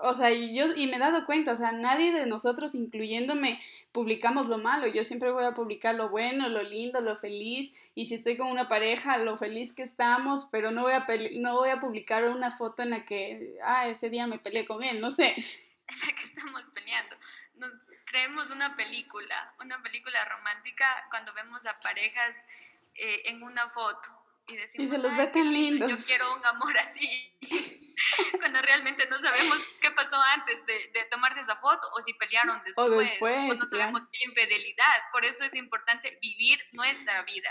o 0.00 0.14
sea, 0.14 0.30
y 0.30 0.54
yo, 0.54 0.66
y 0.74 0.86
me 0.86 0.96
he 0.96 0.98
dado 0.98 1.26
cuenta, 1.26 1.52
o 1.52 1.56
sea, 1.56 1.72
nadie 1.72 2.12
de 2.12 2.26
nosotros, 2.26 2.74
incluyéndome, 2.74 3.60
publicamos 3.92 4.48
lo 4.48 4.58
malo. 4.58 4.86
Yo 4.86 5.04
siempre 5.04 5.30
voy 5.30 5.44
a 5.44 5.54
publicar 5.54 5.94
lo 5.94 6.08
bueno, 6.10 6.48
lo 6.48 6.62
lindo, 6.62 7.00
lo 7.00 7.18
feliz. 7.18 7.72
Y 7.94 8.06
si 8.06 8.14
estoy 8.14 8.36
con 8.36 8.48
una 8.48 8.68
pareja, 8.68 9.18
lo 9.18 9.36
feliz 9.36 9.72
que 9.72 9.82
estamos, 9.82 10.46
pero 10.50 10.70
no 10.70 10.82
voy 10.82 10.92
a, 10.92 11.06
no 11.34 11.56
voy 11.56 11.70
a 11.70 11.80
publicar 11.80 12.24
una 12.24 12.50
foto 12.50 12.82
en 12.82 12.90
la 12.90 13.04
que, 13.04 13.58
ah, 13.64 13.88
ese 13.88 14.10
día 14.10 14.26
me 14.26 14.38
peleé 14.38 14.66
con 14.66 14.82
él, 14.82 15.00
no 15.00 15.10
sé. 15.10 15.34
En 15.90 15.98
la 16.00 16.14
que 16.14 16.22
estamos 16.22 16.62
peleando. 16.74 17.16
Nos 17.54 17.78
creemos 18.04 18.50
una 18.50 18.76
película, 18.76 19.54
una 19.58 19.82
película 19.82 20.22
romántica 20.26 20.84
cuando 21.08 21.32
vemos 21.32 21.64
a 21.64 21.80
parejas 21.80 22.36
eh, 22.94 23.22
en 23.24 23.42
una 23.42 23.66
foto 23.70 24.06
y 24.48 24.56
decimos, 24.56 24.90
se 24.90 24.98
los 25.06 25.16
ve 25.16 25.26
tan 25.26 25.52
lindos. 25.52 25.90
yo 25.90 25.96
quiero 26.04 26.34
un 26.34 26.44
amor 26.46 26.76
así. 26.78 27.36
Cuando 28.38 28.60
realmente 28.62 29.06
no 29.10 29.18
sabemos 29.18 29.58
qué 29.80 29.90
pasó 29.90 30.16
antes 30.34 30.64
de, 30.66 30.90
de, 30.94 31.04
tomarse 31.06 31.40
esa 31.40 31.56
foto 31.56 31.86
o 31.94 32.02
si 32.02 32.14
pelearon 32.14 32.62
después. 32.64 32.88
O, 32.88 32.98
después, 32.98 33.36
o 33.36 33.54
no 33.54 33.64
sabemos 33.66 34.02
infidelidad. 34.24 35.02
Por 35.12 35.24
eso 35.24 35.44
es 35.44 35.54
importante 35.54 36.18
vivir 36.22 36.58
nuestra 36.72 37.22
vida 37.22 37.50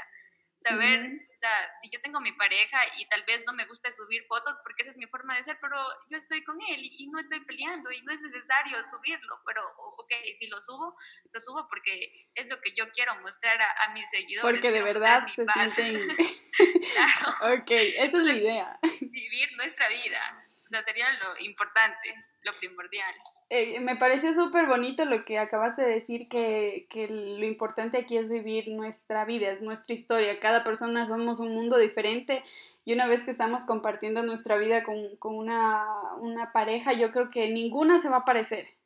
saber, 0.58 1.12
o 1.34 1.38
sea, 1.38 1.52
si 1.82 1.90
yo 1.90 2.02
tengo 2.02 2.20
mi 2.20 2.32
pareja 2.32 2.80
y 2.98 3.08
tal 3.08 3.24
vez 3.24 3.46
no 3.46 3.54
me 3.54 3.66
gusta 3.66 3.92
subir 3.92 4.24
fotos 4.26 4.60
porque 4.64 4.82
esa 4.82 4.92
es 4.92 4.98
mi 4.98 5.06
forma 5.06 5.36
de 5.36 5.44
ser, 5.44 5.58
pero 5.62 5.78
yo 6.10 6.18
estoy 6.18 6.44
con 6.44 6.58
él 6.70 6.82
y, 6.82 7.08
no 7.10 7.20
estoy 7.20 7.40
peleando 7.42 7.92
y 7.92 8.02
no 8.02 8.12
es 8.12 8.20
necesario 8.22 8.78
subirlo, 8.86 9.40
pero 9.46 9.62
ok, 9.78 10.12
si 10.38 10.48
lo 10.48 10.60
subo, 10.60 10.96
lo 11.32 11.40
subo 11.40 11.68
porque 11.68 12.12
es 12.34 12.50
lo 12.50 12.60
que 12.60 12.74
yo 12.74 12.90
quiero 12.92 13.16
mostrar 13.22 13.60
a, 13.62 13.94
mis 13.94 14.10
seguidores. 14.10 14.52
Porque 14.52 14.72
de 14.72 14.82
verdad 14.82 15.28
se 15.28 15.46
sienten... 15.46 16.42
claro. 16.92 17.62
Ok, 17.62 17.72
esa 17.72 18.04
es 18.04 18.14
la 18.14 18.34
idea. 18.34 18.80
Vivir 19.00 19.56
nuestra 19.56 19.88
vida. 19.90 20.47
O 20.68 20.70
sea, 20.70 20.84
sería 20.84 21.06
lo 21.14 21.46
importante, 21.46 22.14
lo 22.44 22.54
primordial. 22.54 23.16
Eh, 23.50 23.80
me 23.80 23.96
parece 23.96 24.34
súper 24.34 24.68
bonito 24.68 25.06
lo 25.06 25.24
que 25.24 25.40
acabas 25.40 25.78
de 25.78 25.86
decir, 25.86 26.28
que, 26.28 26.88
que, 26.90 27.08
lo 27.08 27.46
importante 27.46 27.98
aquí 27.98 28.18
es 28.18 28.28
vivir 28.28 28.68
nuestra 28.68 29.24
vida, 29.24 29.50
es 29.50 29.62
nuestra 29.62 29.94
historia. 29.94 30.42
Cada 30.42 30.66
persona 30.66 31.06
somos 31.06 31.40
un 31.40 31.54
mundo 31.56 31.78
diferente 31.78 32.44
y 32.84 32.92
una 32.92 33.08
vez 33.08 33.24
que 33.24 33.32
estamos 33.32 33.64
compartiendo 33.64 34.24
nuestra 34.24 34.58
vida 34.58 34.84
con, 34.84 35.16
con 35.16 35.38
una, 35.38 35.86
una 36.20 36.52
pareja, 36.52 36.92
yo 36.92 37.12
creo 37.12 37.30
que 37.30 37.50
ninguna 37.50 37.98
se 37.98 38.10
va 38.10 38.18
a 38.18 38.26
parecer 38.26 38.77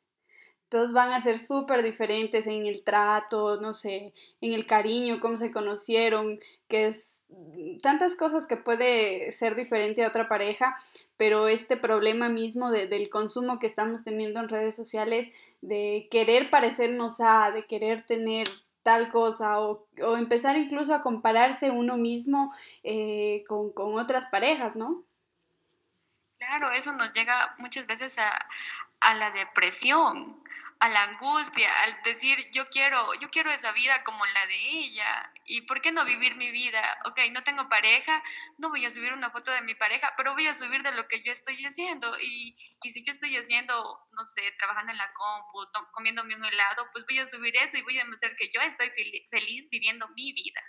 todos 0.72 0.94
van 0.94 1.12
a 1.12 1.20
ser 1.20 1.38
súper 1.38 1.82
diferentes 1.82 2.46
en 2.46 2.66
el 2.66 2.82
trato, 2.82 3.60
no 3.60 3.74
sé, 3.74 4.14
en 4.40 4.54
el 4.54 4.64
cariño, 4.64 5.20
cómo 5.20 5.36
se 5.36 5.52
conocieron, 5.52 6.40
que 6.66 6.86
es 6.86 7.20
tantas 7.82 8.16
cosas 8.16 8.46
que 8.46 8.56
puede 8.56 9.32
ser 9.32 9.54
diferente 9.54 10.02
a 10.02 10.08
otra 10.08 10.30
pareja, 10.30 10.74
pero 11.18 11.46
este 11.46 11.76
problema 11.76 12.30
mismo 12.30 12.70
del 12.70 13.10
consumo 13.10 13.58
que 13.58 13.66
estamos 13.66 14.02
teniendo 14.02 14.40
en 14.40 14.48
redes 14.48 14.74
sociales, 14.74 15.30
de 15.60 16.08
querer 16.10 16.48
parecernos 16.48 17.20
a, 17.20 17.50
de 17.50 17.66
querer 17.66 18.06
tener 18.06 18.48
tal 18.82 19.10
cosa 19.10 19.60
o, 19.60 19.86
empezar 20.16 20.56
incluso 20.56 20.94
a 20.94 21.02
compararse 21.02 21.70
uno 21.70 21.98
mismo 21.98 22.50
eh, 22.82 23.44
con, 23.46 23.74
con 23.74 23.98
otras 23.98 24.24
parejas, 24.24 24.74
¿no? 24.76 25.04
Claro, 26.38 26.72
eso 26.72 26.92
nos 26.92 27.12
llega 27.12 27.54
muchas 27.58 27.86
veces 27.86 28.18
a, 28.18 28.48
a 29.02 29.14
la 29.14 29.30
depresión, 29.32 30.41
a 30.82 30.88
la 30.88 31.04
angustia, 31.04 31.68
al 31.84 31.96
decir 32.02 32.50
yo 32.50 32.68
quiero, 32.68 33.14
yo 33.20 33.28
quiero 33.30 33.52
esa 33.52 33.70
vida 33.70 34.02
como 34.02 34.26
la 34.26 34.46
de 34.48 34.56
ella. 34.56 35.32
¿Y 35.46 35.60
por 35.60 35.80
qué 35.80 35.92
no 35.92 36.04
vivir 36.04 36.34
mi 36.34 36.50
vida? 36.50 36.82
Ok, 37.06 37.20
no 37.30 37.44
tengo 37.44 37.68
pareja, 37.68 38.20
no 38.58 38.68
voy 38.68 38.84
a 38.84 38.90
subir 38.90 39.12
una 39.12 39.30
foto 39.30 39.52
de 39.52 39.62
mi 39.62 39.76
pareja, 39.76 40.12
pero 40.16 40.32
voy 40.34 40.48
a 40.48 40.54
subir 40.54 40.82
de 40.82 40.92
lo 40.92 41.06
que 41.06 41.22
yo 41.22 41.30
estoy 41.30 41.54
haciendo. 41.64 42.08
Y, 42.20 42.56
y 42.82 42.90
si 42.90 43.04
yo 43.04 43.12
estoy 43.12 43.36
haciendo, 43.36 43.72
no 44.10 44.24
sé, 44.24 44.42
trabajando 44.58 44.90
en 44.90 44.98
la 44.98 45.12
compu, 45.12 45.70
comiéndome 45.92 46.34
un 46.34 46.44
helado, 46.44 46.88
pues 46.92 47.04
voy 47.08 47.20
a 47.20 47.28
subir 47.28 47.54
eso 47.58 47.76
y 47.76 47.82
voy 47.82 48.00
a 48.00 48.02
demostrar 48.02 48.34
que 48.34 48.48
yo 48.48 48.60
estoy 48.60 48.90
feliz 49.30 49.68
viviendo 49.70 50.08
mi 50.16 50.32
vida. 50.32 50.60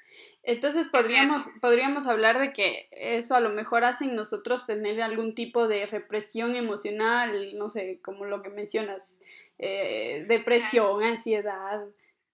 Entonces 0.44 0.90
podríamos, 0.90 1.54
podríamos 1.60 2.06
hablar 2.06 2.38
de 2.38 2.54
que 2.54 2.88
eso 2.92 3.34
a 3.34 3.40
lo 3.40 3.50
mejor 3.50 3.84
hace 3.84 4.04
en 4.04 4.14
nosotros 4.14 4.68
tener 4.68 5.02
algún 5.02 5.34
tipo 5.34 5.68
de 5.68 5.88
represión 5.88 6.54
emocional, 6.54 7.58
no 7.58 7.72
sé, 7.72 8.00
como 8.04 8.26
lo 8.26 8.44
que 8.44 8.50
mencionas 8.50 9.22
eh, 9.60 10.26
depresión, 10.28 11.04
ansiedad, 11.04 11.82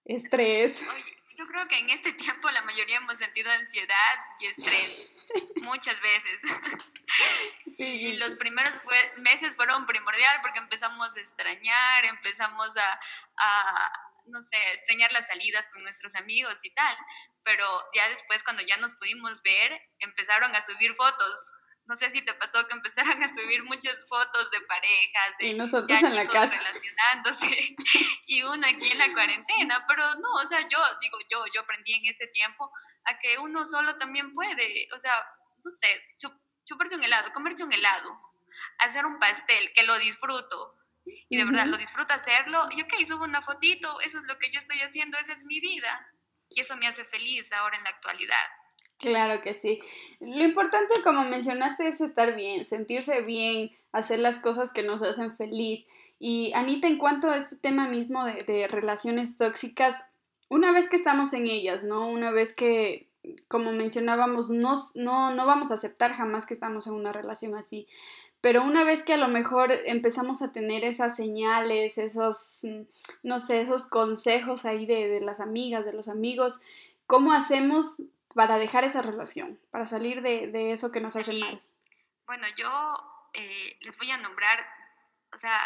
estrés. 0.05 0.81
yo 1.37 1.47
creo 1.47 1.67
que 1.67 1.79
en 1.79 1.89
este 1.89 2.13
tiempo 2.13 2.49
la 2.51 2.61
mayoría 2.63 2.97
hemos 2.97 3.17
sentido 3.17 3.51
ansiedad 3.51 4.19
y 4.39 4.47
estrés, 4.47 5.11
muchas 5.63 5.99
veces. 6.01 6.41
Y 7.77 8.17
los 8.17 8.35
primeros 8.35 8.81
meses 9.17 9.55
fueron 9.55 9.85
primordial 9.85 10.39
porque 10.41 10.59
empezamos 10.59 11.15
a 11.15 11.19
extrañar, 11.19 12.05
empezamos 12.05 12.75
a, 12.75 12.99
a 13.37 13.91
no 14.25 14.41
sé, 14.41 14.57
extrañar 14.73 15.11
las 15.11 15.27
salidas 15.27 15.67
con 15.69 15.83
nuestros 15.83 16.15
amigos 16.15 16.59
y 16.63 16.71
tal, 16.71 16.97
pero 17.43 17.65
ya 17.93 18.07
después 18.09 18.43
cuando 18.43 18.63
ya 18.63 18.77
nos 18.77 18.95
pudimos 18.95 19.41
ver, 19.43 19.81
empezaron 19.99 20.53
a 20.55 20.65
subir 20.65 20.93
fotos 20.93 21.53
no 21.89 21.95
sé 21.95 22.11
si 22.11 22.21
te 22.21 22.35
pasó 22.35 22.67
que 22.67 22.75
empezaron 22.75 23.21
a 23.21 23.27
subir 23.27 23.63
muchas 23.63 24.07
fotos 24.07 24.51
de 24.51 24.61
parejas, 24.61 25.37
de 25.39 25.47
y 25.47 25.53
nosotros 25.55 26.03
en 26.03 26.15
la 26.15 26.25
casa. 26.27 26.45
relacionándose, 26.45 27.75
y 28.27 28.43
uno 28.43 28.61
aquí 28.67 28.91
en 28.91 28.99
la 28.99 29.11
cuarentena, 29.11 29.83
pero 29.87 30.13
no, 30.15 30.33
o 30.33 30.45
sea, 30.45 30.59
yo 30.67 30.77
digo, 31.01 31.17
yo, 31.27 31.43
yo 31.51 31.61
aprendí 31.61 31.93
en 31.93 32.05
este 32.05 32.27
tiempo 32.27 32.71
a 33.05 33.17
que 33.17 33.39
uno 33.39 33.65
solo 33.65 33.95
también 33.95 34.31
puede, 34.33 34.87
o 34.93 34.99
sea, 34.99 35.13
no 35.63 35.71
sé, 35.71 36.03
chuparse 36.63 36.95
un 36.95 37.03
helado, 37.03 37.31
comerse 37.31 37.63
un 37.63 37.73
helado, 37.73 38.11
hacer 38.77 39.07
un 39.07 39.17
pastel, 39.17 39.73
que 39.73 39.81
lo 39.81 39.97
disfruto, 39.97 40.71
y 41.05 41.37
de 41.37 41.43
verdad 41.43 41.65
lo 41.65 41.77
disfruto 41.77 42.13
hacerlo, 42.13 42.67
y 42.69 42.83
ok, 42.83 42.93
subo 43.07 43.23
una 43.23 43.41
fotito, 43.41 43.99
eso 44.01 44.19
es 44.19 44.25
lo 44.25 44.37
que 44.37 44.51
yo 44.51 44.59
estoy 44.59 44.79
haciendo, 44.81 45.17
esa 45.17 45.33
es 45.33 45.43
mi 45.45 45.59
vida, 45.59 45.99
y 46.49 46.61
eso 46.61 46.77
me 46.77 46.85
hace 46.85 47.03
feliz 47.03 47.51
ahora 47.51 47.77
en 47.77 47.83
la 47.83 47.89
actualidad. 47.89 48.45
Claro 48.99 49.41
que 49.41 49.53
sí. 49.53 49.79
Lo 50.19 50.43
importante, 50.43 50.93
como 51.03 51.23
mencionaste, 51.23 51.87
es 51.87 52.01
estar 52.01 52.35
bien, 52.35 52.65
sentirse 52.65 53.21
bien, 53.21 53.71
hacer 53.93 54.19
las 54.19 54.39
cosas 54.39 54.73
que 54.73 54.83
nos 54.83 55.01
hacen 55.01 55.35
feliz. 55.35 55.85
Y 56.19 56.51
Anita, 56.53 56.87
en 56.87 56.97
cuanto 56.97 57.31
a 57.31 57.37
este 57.37 57.55
tema 57.55 57.87
mismo 57.87 58.25
de, 58.25 58.67
relaciones 58.67 59.37
tóxicas, 59.37 60.05
una 60.49 60.73
vez 60.73 60.89
que 60.89 60.97
estamos 60.97 61.31
en 61.33 61.47
ellas, 61.47 61.85
¿no? 61.85 62.09
Una 62.09 62.31
vez 62.31 62.53
que, 62.53 63.07
como 63.47 63.71
mencionábamos, 63.71 64.49
no, 64.49 64.73
no, 64.95 65.33
no 65.33 65.45
vamos 65.45 65.71
a 65.71 65.75
aceptar 65.75 66.11
jamás 66.11 66.45
que 66.45 66.53
estamos 66.53 66.85
en 66.85 66.93
una 66.93 67.13
relación 67.13 67.55
así. 67.55 67.87
Pero 68.41 68.63
una 68.65 68.83
vez 68.83 69.03
que 69.03 69.13
a 69.13 69.17
lo 69.17 69.29
mejor 69.29 69.71
empezamos 69.85 70.41
a 70.41 70.51
tener 70.51 70.83
esas 70.83 71.15
señales, 71.15 71.97
esos, 71.97 72.61
no 73.23 73.39
sé, 73.39 73.61
esos 73.61 73.85
consejos 73.85 74.65
ahí 74.65 74.85
de, 74.85 75.07
de 75.07 75.21
las 75.21 75.39
amigas, 75.39 75.85
de 75.85 75.93
los 75.93 76.09
amigos, 76.09 76.59
¿cómo 77.05 77.31
hacemos 77.31 78.01
para 78.35 78.57
dejar 78.57 78.83
esa 78.83 79.01
relación, 79.01 79.59
para 79.71 79.85
salir 79.85 80.21
de, 80.21 80.71
eso 80.71 80.91
que 80.91 81.01
nos 81.01 81.15
hace 81.15 81.33
mal? 81.33 81.61
Bueno, 82.25 82.47
yo 82.55 83.29
eh, 83.33 83.77
les 83.81 83.97
voy 83.97 84.11
a 84.11 84.17
nombrar, 84.17 84.67
o 85.33 85.37
sea, 85.37 85.59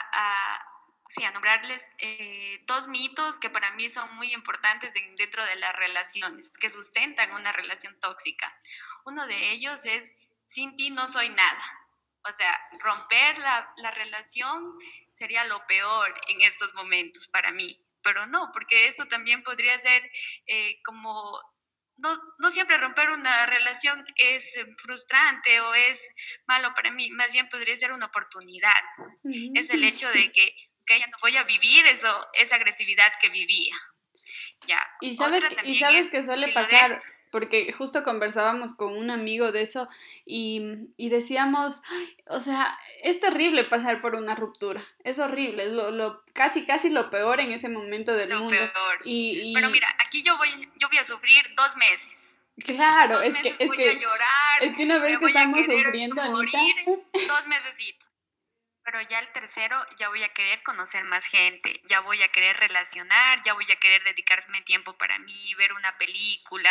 sí, 1.08 1.24
a 1.24 1.32
nombrarles 1.32 1.90
eh, 2.00 2.64
dos 2.66 2.88
mitos 2.88 3.40
que 3.40 3.50
para 3.50 3.72
mí 3.74 3.90
son 3.90 4.16
muy 4.16 4.34
importantes 4.34 4.94
dentro 4.94 5.44
de 5.46 5.56
las 5.58 5.76
relaciones, 5.76 6.52
que 6.58 6.70
sustentan 6.70 7.34
una 7.34 7.52
relación 7.52 8.00
tóxica. 8.00 8.58
Uno 9.06 9.28
de 9.28 9.52
ellos 9.52 9.86
es, 9.86 10.14
sin 10.46 10.76
ti 10.76 10.90
no 10.90 11.08
soy 11.08 11.30
nada. 11.30 11.64
O 12.26 12.32
sea, 12.32 12.58
romper 12.80 13.38
la, 13.38 13.92
relación 13.92 14.74
sería 15.12 15.44
lo 15.46 15.66
peor 15.68 16.14
en 16.30 16.42
estos 16.42 16.74
momentos 16.74 17.28
para 17.28 17.52
mí 17.52 17.80
pero 18.06 18.26
no, 18.26 18.52
porque 18.52 18.88
esto 18.88 19.08
también 19.08 19.44
podría 19.44 19.80
ser 19.80 20.12
eh, 20.46 20.82
como 20.84 21.40
no, 21.98 22.18
no, 22.40 22.50
siempre 22.50 22.78
romper 22.78 23.10
una 23.10 23.46
relación 23.46 24.04
es 24.16 24.56
eh, 24.58 24.66
frustrante 24.78 25.60
o 25.62 25.74
es 25.74 26.12
malo 26.48 26.74
para 26.74 26.92
mí, 26.92 27.10
más 27.12 27.32
bien 27.32 27.48
podría 27.50 27.76
ser 27.78 27.92
una 27.92 28.08
oportunidad. 28.08 28.72
Es 29.56 29.70
el 29.70 29.84
hecho 29.84 30.10
de 30.10 30.32
que, 30.34 30.56
que 30.86 31.00
ya 31.00 31.08
no 31.08 31.18
voy 31.22 31.38
a 31.38 31.44
vivir 31.44 31.86
eso, 31.88 32.28
esa 32.34 32.56
agresividad 32.56 33.12
que 33.22 33.30
vivía. 33.30 33.76
Ya. 34.68 34.82
Y 35.02 35.16
sabes, 35.16 35.44
y 35.64 35.76
sabes 35.76 36.10
que 36.10 36.24
suele 36.24 36.54
pasar, 36.54 37.02
porque 37.34 37.74
justo 37.74 38.04
conversábamos 38.04 38.76
con 38.76 38.96
un 38.96 39.10
amigo 39.10 39.52
de 39.52 39.64
eso 39.64 39.90
y, 40.24 40.62
decíamos, 41.00 41.82
o 42.28 42.40
sea, 42.40 42.78
es 43.02 43.20
terrible 43.20 43.64
pasar 43.64 44.02
por 44.02 44.14
una 44.14 44.36
ruptura, 44.36 44.84
es 45.04 45.18
horrible, 45.18 45.64
es 45.64 45.72
lo, 45.72 46.24
casi 46.34 46.64
casi 46.68 46.92
lo 46.92 47.10
peor 47.10 47.40
en 47.40 47.52
ese 47.52 47.70
momento 47.70 48.14
del 48.14 48.30
mundo. 48.30 48.52
Peor. 48.52 49.00
Y, 49.04 49.52
Pero 49.56 49.72
mira, 49.72 49.88
aquí 50.06 50.22
yo 50.22 50.38
voy, 50.38 50.48
yo 50.78 50.88
voy 50.90 51.00
a 51.00 51.04
sufrir 51.04 51.42
dos 51.58 51.76
meses. 51.76 52.38
Claro, 52.64 53.20
es 53.24 53.34
que, 53.42 53.56
es 53.58 53.72
que, 53.72 54.00
llorar, 54.00 54.62
es 54.62 54.76
que 54.76 54.84
una 54.84 55.00
vez 55.00 55.18
que 55.18 55.26
estamos 55.26 55.66
sufriendo, 55.66 56.24
morir, 56.30 56.76
dos 56.86 57.48
meses 57.48 57.80
pero 58.84 59.02
ya 59.02 59.20
el 59.20 59.32
tercero 59.32 59.78
ya 59.98 60.10
voy 60.10 60.24
a 60.24 60.34
querer 60.34 60.62
conocer 60.64 61.04
más 61.06 61.26
gente, 61.26 61.82
ya 61.90 62.02
voy 62.02 62.22
a 62.22 62.32
querer 62.32 62.58
relacionar, 62.58 63.42
ya 63.44 63.54
voy 63.54 63.66
a 63.72 63.80
querer 63.80 64.04
dedicarme 64.04 64.62
tiempo 64.62 64.98
para 64.98 65.20
mí, 65.20 65.54
ver 65.56 65.74
una 65.74 65.98
película, 65.98 66.70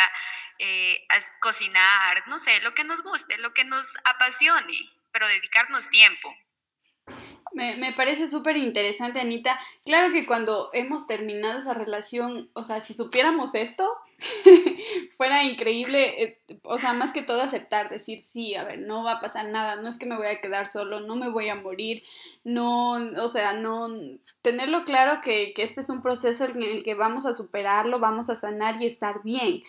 eh, 0.59 1.07
cocinar, 1.41 2.23
no 2.29 2.39
sé, 2.39 2.61
lo 2.61 2.75
que 2.75 2.85
nos 2.85 3.03
guste, 3.03 3.39
lo 3.39 3.55
que 3.55 3.65
nos 3.65 3.87
apasione, 4.05 4.79
pero 5.11 5.27
dedicarnos 5.27 5.89
tiempo. 5.91 6.35
Me, 7.55 7.77
me 7.77 7.93
parece 7.93 8.29
súper 8.29 8.57
interesante, 8.57 9.21
Anita. 9.21 9.59
Claro 9.85 10.11
que 10.11 10.25
cuando 10.25 10.71
hemos 10.73 11.07
terminado 11.07 11.59
esa 11.59 11.75
relación, 11.75 12.51
o 12.55 12.63
sea, 12.63 12.81
si 12.81 12.95
supiéramos 12.95 13.55
esto, 13.55 13.95
fuera 15.17 15.45
increíble, 15.45 16.23
eh, 16.23 16.41
o 16.63 16.79
sea, 16.79 16.93
más 16.93 17.13
que 17.13 17.23
todo 17.23 17.43
aceptar, 17.43 17.89
decir, 17.89 18.21
sí, 18.23 18.55
a 18.55 18.65
ver, 18.65 18.81
no 18.81 19.05
va 19.05 19.13
a 19.13 19.21
pasar 19.21 19.49
nada, 19.49 19.77
no 19.77 19.89
es 19.89 19.99
que 19.99 20.07
me 20.07 20.17
voy 20.17 20.27
a 20.27 20.41
quedar 20.41 20.69
solo, 20.69 21.01
no 21.01 21.17
me 21.17 21.29
voy 21.29 21.49
a 21.49 21.55
morir, 21.55 22.03
no, 22.45 22.93
o 22.93 23.29
sea, 23.29 23.53
no, 23.53 23.89
tenerlo 24.43 24.85
claro 24.85 25.21
que, 25.21 25.53
que 25.55 25.63
este 25.63 25.81
es 25.81 25.89
un 25.89 26.03
proceso 26.03 26.45
en 26.45 26.63
el 26.63 26.85
que 26.85 26.95
vamos 26.95 27.27
a 27.27 27.33
superarlo, 27.33 27.99
vamos 27.99 28.31
a 28.31 28.37
sanar 28.37 28.81
y 28.81 28.87
estar 28.87 29.23
bien 29.23 29.63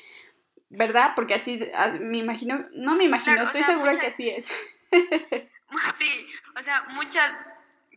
¿verdad? 0.73 1.13
Porque 1.15 1.35
así, 1.35 1.59
me 1.99 2.17
imagino, 2.17 2.65
no 2.73 2.95
me 2.95 3.03
imagino, 3.03 3.41
estoy 3.43 3.63
segura 3.63 3.99
que 3.99 4.07
así 4.07 4.29
es. 4.29 4.47
sí, 4.91 6.29
o 6.59 6.63
sea, 6.63 6.83
muchas 6.89 7.31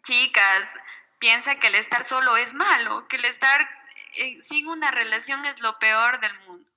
chicas 0.02 0.74
piensan 1.18 1.58
que 1.58 1.68
el 1.68 1.76
estar 1.76 2.04
solo 2.04 2.36
es 2.36 2.52
malo, 2.52 3.08
que 3.08 3.16
el 3.16 3.24
estar 3.24 3.68
eh, 4.16 4.42
sin 4.42 4.68
una 4.68 4.90
relación 4.90 5.44
es 5.44 5.60
lo 5.60 5.78
peor 5.78 6.20
del 6.20 6.34
mundo. 6.40 6.70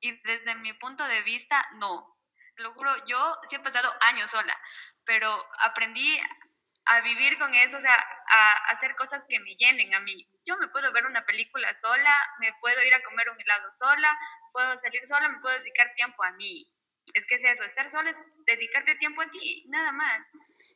Y 0.00 0.12
desde 0.22 0.54
mi 0.56 0.72
punto 0.74 1.06
de 1.06 1.22
vista, 1.22 1.68
no. 1.74 2.16
Lo 2.56 2.72
juro, 2.74 2.92
yo 3.06 3.36
sí 3.48 3.56
he 3.56 3.60
pasado 3.60 3.90
años 4.00 4.30
sola, 4.30 4.58
pero 5.04 5.46
aprendí 5.60 6.18
a 6.86 7.00
vivir 7.02 7.38
con 7.38 7.54
eso, 7.54 7.76
o 7.76 7.80
sea, 7.80 7.94
a 7.94 8.52
hacer 8.70 8.94
cosas 8.96 9.24
que 9.28 9.38
me 9.40 9.54
llenen 9.56 9.94
a 9.94 10.00
mí. 10.00 10.26
Yo 10.44 10.56
me 10.56 10.68
puedo 10.68 10.90
ver 10.92 11.06
una 11.06 11.24
película 11.24 11.68
sola, 11.80 12.14
me 12.38 12.52
puedo 12.60 12.82
ir 12.82 12.94
a 12.94 13.02
comer 13.02 13.30
un 13.30 13.40
helado 13.40 13.70
sola, 13.70 14.18
puedo 14.52 14.78
salir 14.78 15.06
sola, 15.06 15.28
me 15.28 15.40
puedo 15.40 15.58
dedicar 15.58 15.92
tiempo 15.94 16.22
a 16.24 16.32
mí. 16.32 16.66
Es 17.14 17.26
que 17.26 17.36
es 17.36 17.44
eso, 17.44 17.64
estar 17.64 17.90
sola 17.90 18.10
es 18.10 18.16
dedicarte 18.46 18.94
tiempo 18.96 19.22
a 19.22 19.30
ti, 19.30 19.64
nada 19.68 19.92
más. 19.92 20.26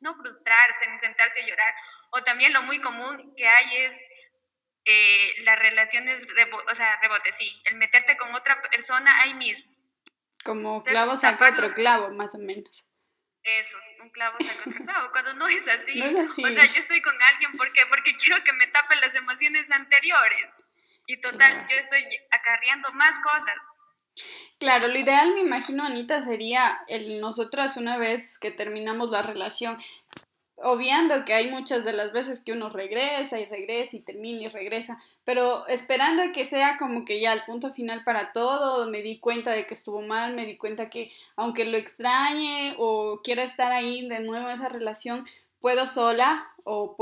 No 0.00 0.14
frustrarse 0.14 0.86
ni 0.86 0.98
sentarse 1.00 1.40
a 1.40 1.46
llorar. 1.46 1.74
O 2.10 2.22
también 2.22 2.52
lo 2.52 2.62
muy 2.62 2.80
común 2.80 3.34
que 3.36 3.48
hay 3.48 3.76
es 3.76 3.96
eh, 4.84 5.34
las 5.42 5.58
relaciones, 5.58 6.22
o 6.22 6.74
sea, 6.74 7.00
rebote, 7.00 7.32
sí, 7.38 7.60
el 7.64 7.76
meterte 7.76 8.16
con 8.16 8.34
otra 8.34 8.60
persona 8.62 9.22
ahí 9.22 9.34
mismo. 9.34 9.64
Como 10.44 10.82
clavo 10.82 11.16
saca 11.16 11.50
otro 11.50 11.72
clavo, 11.72 12.14
más 12.14 12.34
o 12.34 12.38
menos. 12.38 12.86
Eso, 13.42 13.76
un 14.02 14.10
clavo 14.10 14.36
saca 14.40 14.70
otro 14.70 14.84
clavo, 14.84 15.10
cuando 15.10 15.34
no 15.34 15.48
es 15.48 15.66
así. 15.66 15.98
No 15.98 16.04
es 16.04 16.30
así. 16.30 16.44
O 16.44 16.48
sea, 16.48 16.66
yo 16.66 16.80
estoy 16.80 17.00
con 17.00 17.20
alguien, 17.22 17.56
¿por 17.56 17.72
qué? 17.72 17.80
Porque 17.88 18.16
quiero 18.16 18.42
que 18.44 18.52
me 18.52 18.66
tape 18.66 18.96
las 18.96 19.14
emociones 19.14 19.70
anteriores. 19.70 20.50
Y 21.06 21.20
total, 21.20 21.66
yo 21.68 21.76
estoy 21.76 22.04
acarreando 22.30 22.90
más 22.92 23.18
cosas. 23.20 23.56
Claro, 24.58 24.88
lo 24.88 24.98
ideal, 24.98 25.34
me 25.34 25.40
imagino, 25.40 25.84
Anita, 25.84 26.22
sería 26.22 26.80
el 26.88 27.20
nosotras 27.20 27.76
una 27.76 27.98
vez 27.98 28.38
que 28.38 28.50
terminamos 28.50 29.10
la 29.10 29.22
relación, 29.22 29.82
obviando 30.56 31.24
que 31.24 31.34
hay 31.34 31.50
muchas 31.50 31.84
de 31.84 31.92
las 31.92 32.12
veces 32.12 32.42
que 32.42 32.52
uno 32.52 32.68
regresa 32.68 33.40
y 33.40 33.44
regresa 33.46 33.96
y 33.96 34.00
termina 34.00 34.42
y 34.42 34.48
regresa, 34.48 34.98
pero 35.24 35.66
esperando 35.66 36.22
que 36.32 36.44
sea 36.44 36.76
como 36.78 37.04
que 37.04 37.20
ya 37.20 37.32
el 37.32 37.44
punto 37.44 37.72
final 37.72 38.04
para 38.04 38.32
todo, 38.32 38.88
me 38.90 39.02
di 39.02 39.18
cuenta 39.18 39.50
de 39.50 39.66
que 39.66 39.74
estuvo 39.74 40.00
mal, 40.02 40.34
me 40.34 40.46
di 40.46 40.56
cuenta 40.56 40.90
que 40.90 41.10
aunque 41.36 41.64
lo 41.64 41.76
extrañe 41.76 42.74
o 42.78 43.20
quiera 43.22 43.42
estar 43.42 43.72
ahí 43.72 44.08
de 44.08 44.20
nuevo 44.20 44.48
en 44.48 44.54
esa 44.54 44.68
relación, 44.68 45.24
puedo 45.64 45.86
sola 45.86 46.52
o, 46.64 46.94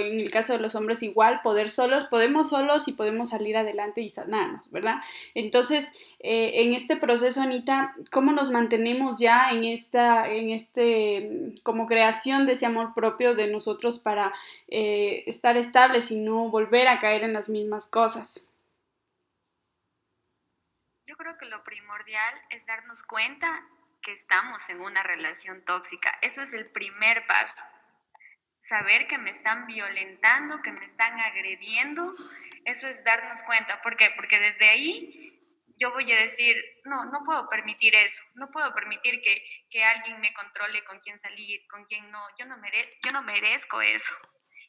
en 0.00 0.18
el 0.18 0.32
caso 0.32 0.52
de 0.52 0.58
los 0.58 0.74
hombres 0.74 1.04
igual, 1.04 1.42
poder 1.42 1.70
solos, 1.70 2.06
podemos 2.06 2.50
solos 2.50 2.88
y 2.88 2.92
podemos 2.92 3.30
salir 3.30 3.56
adelante 3.56 4.00
y 4.00 4.10
sanarnos, 4.10 4.68
¿verdad? 4.72 4.96
Entonces, 5.34 5.96
eh, 6.18 6.64
en 6.64 6.74
este 6.74 6.96
proceso, 6.96 7.40
Anita, 7.40 7.94
¿cómo 8.10 8.32
nos 8.32 8.50
mantenemos 8.50 9.20
ya 9.20 9.52
en 9.52 9.62
esta, 9.62 10.26
en 10.26 10.50
este, 10.50 11.52
como 11.62 11.86
creación 11.86 12.46
de 12.46 12.54
ese 12.54 12.66
amor 12.66 12.94
propio 12.94 13.36
de 13.36 13.46
nosotros 13.46 14.00
para 14.00 14.34
eh, 14.66 15.22
estar 15.28 15.56
estables 15.56 16.10
y 16.10 16.16
no 16.16 16.50
volver 16.50 16.88
a 16.88 16.98
caer 16.98 17.22
en 17.22 17.32
las 17.32 17.48
mismas 17.48 17.86
cosas? 17.86 18.48
Yo 21.06 21.14
creo 21.16 21.38
que 21.38 21.46
lo 21.46 21.62
primordial 21.62 22.34
es 22.48 22.66
darnos 22.66 23.04
cuenta 23.04 23.68
que 24.02 24.12
estamos 24.12 24.68
en 24.68 24.80
una 24.80 25.04
relación 25.04 25.64
tóxica. 25.64 26.10
Eso 26.22 26.42
es 26.42 26.54
el 26.54 26.66
primer 26.66 27.24
paso 27.28 27.62
saber 28.60 29.06
que 29.06 29.18
me 29.18 29.30
están 29.30 29.66
violentando, 29.66 30.62
que 30.62 30.72
me 30.72 30.84
están 30.84 31.18
agrediendo, 31.18 32.14
eso 32.64 32.86
es 32.86 33.02
darnos 33.04 33.42
cuenta. 33.42 33.80
¿Por 33.80 33.96
qué? 33.96 34.10
Porque 34.16 34.38
desde 34.38 34.68
ahí 34.68 35.30
yo 35.80 35.92
voy 35.92 36.12
a 36.12 36.20
decir, 36.20 36.54
no, 36.84 37.06
no 37.06 37.22
puedo 37.24 37.48
permitir 37.48 37.94
eso, 37.94 38.22
no 38.34 38.50
puedo 38.50 38.72
permitir 38.74 39.20
que, 39.22 39.42
que 39.70 39.82
alguien 39.82 40.20
me 40.20 40.32
controle 40.34 40.84
con 40.84 40.98
quién 41.00 41.18
salir, 41.18 41.66
con 41.68 41.84
quién 41.86 42.10
no, 42.10 42.20
yo 42.38 42.44
no, 42.44 42.58
mere 42.58 42.98
yo 43.02 43.12
no 43.12 43.22
merezco 43.22 43.80
eso. 43.80 44.14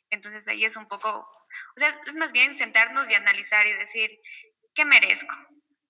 Entonces 0.10 0.48
ahí 0.48 0.64
es 0.64 0.78
un 0.78 0.88
poco, 0.88 1.10
o 1.10 1.80
sea, 1.80 2.00
es 2.06 2.16
más 2.16 2.32
bien 2.32 2.56
sentarnos 2.56 3.10
y 3.10 3.16
analizar 3.16 3.68
y 3.68 3.74
decir, 3.74 4.10
¿qué 4.74 4.86
merezco? 4.86 5.36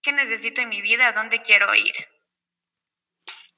¿Qué 0.01 0.11
necesito 0.11 0.61
en 0.61 0.69
mi 0.69 0.81
vida? 0.81 1.11
¿Dónde 1.11 1.43
quiero 1.43 1.73
ir? 1.75 1.93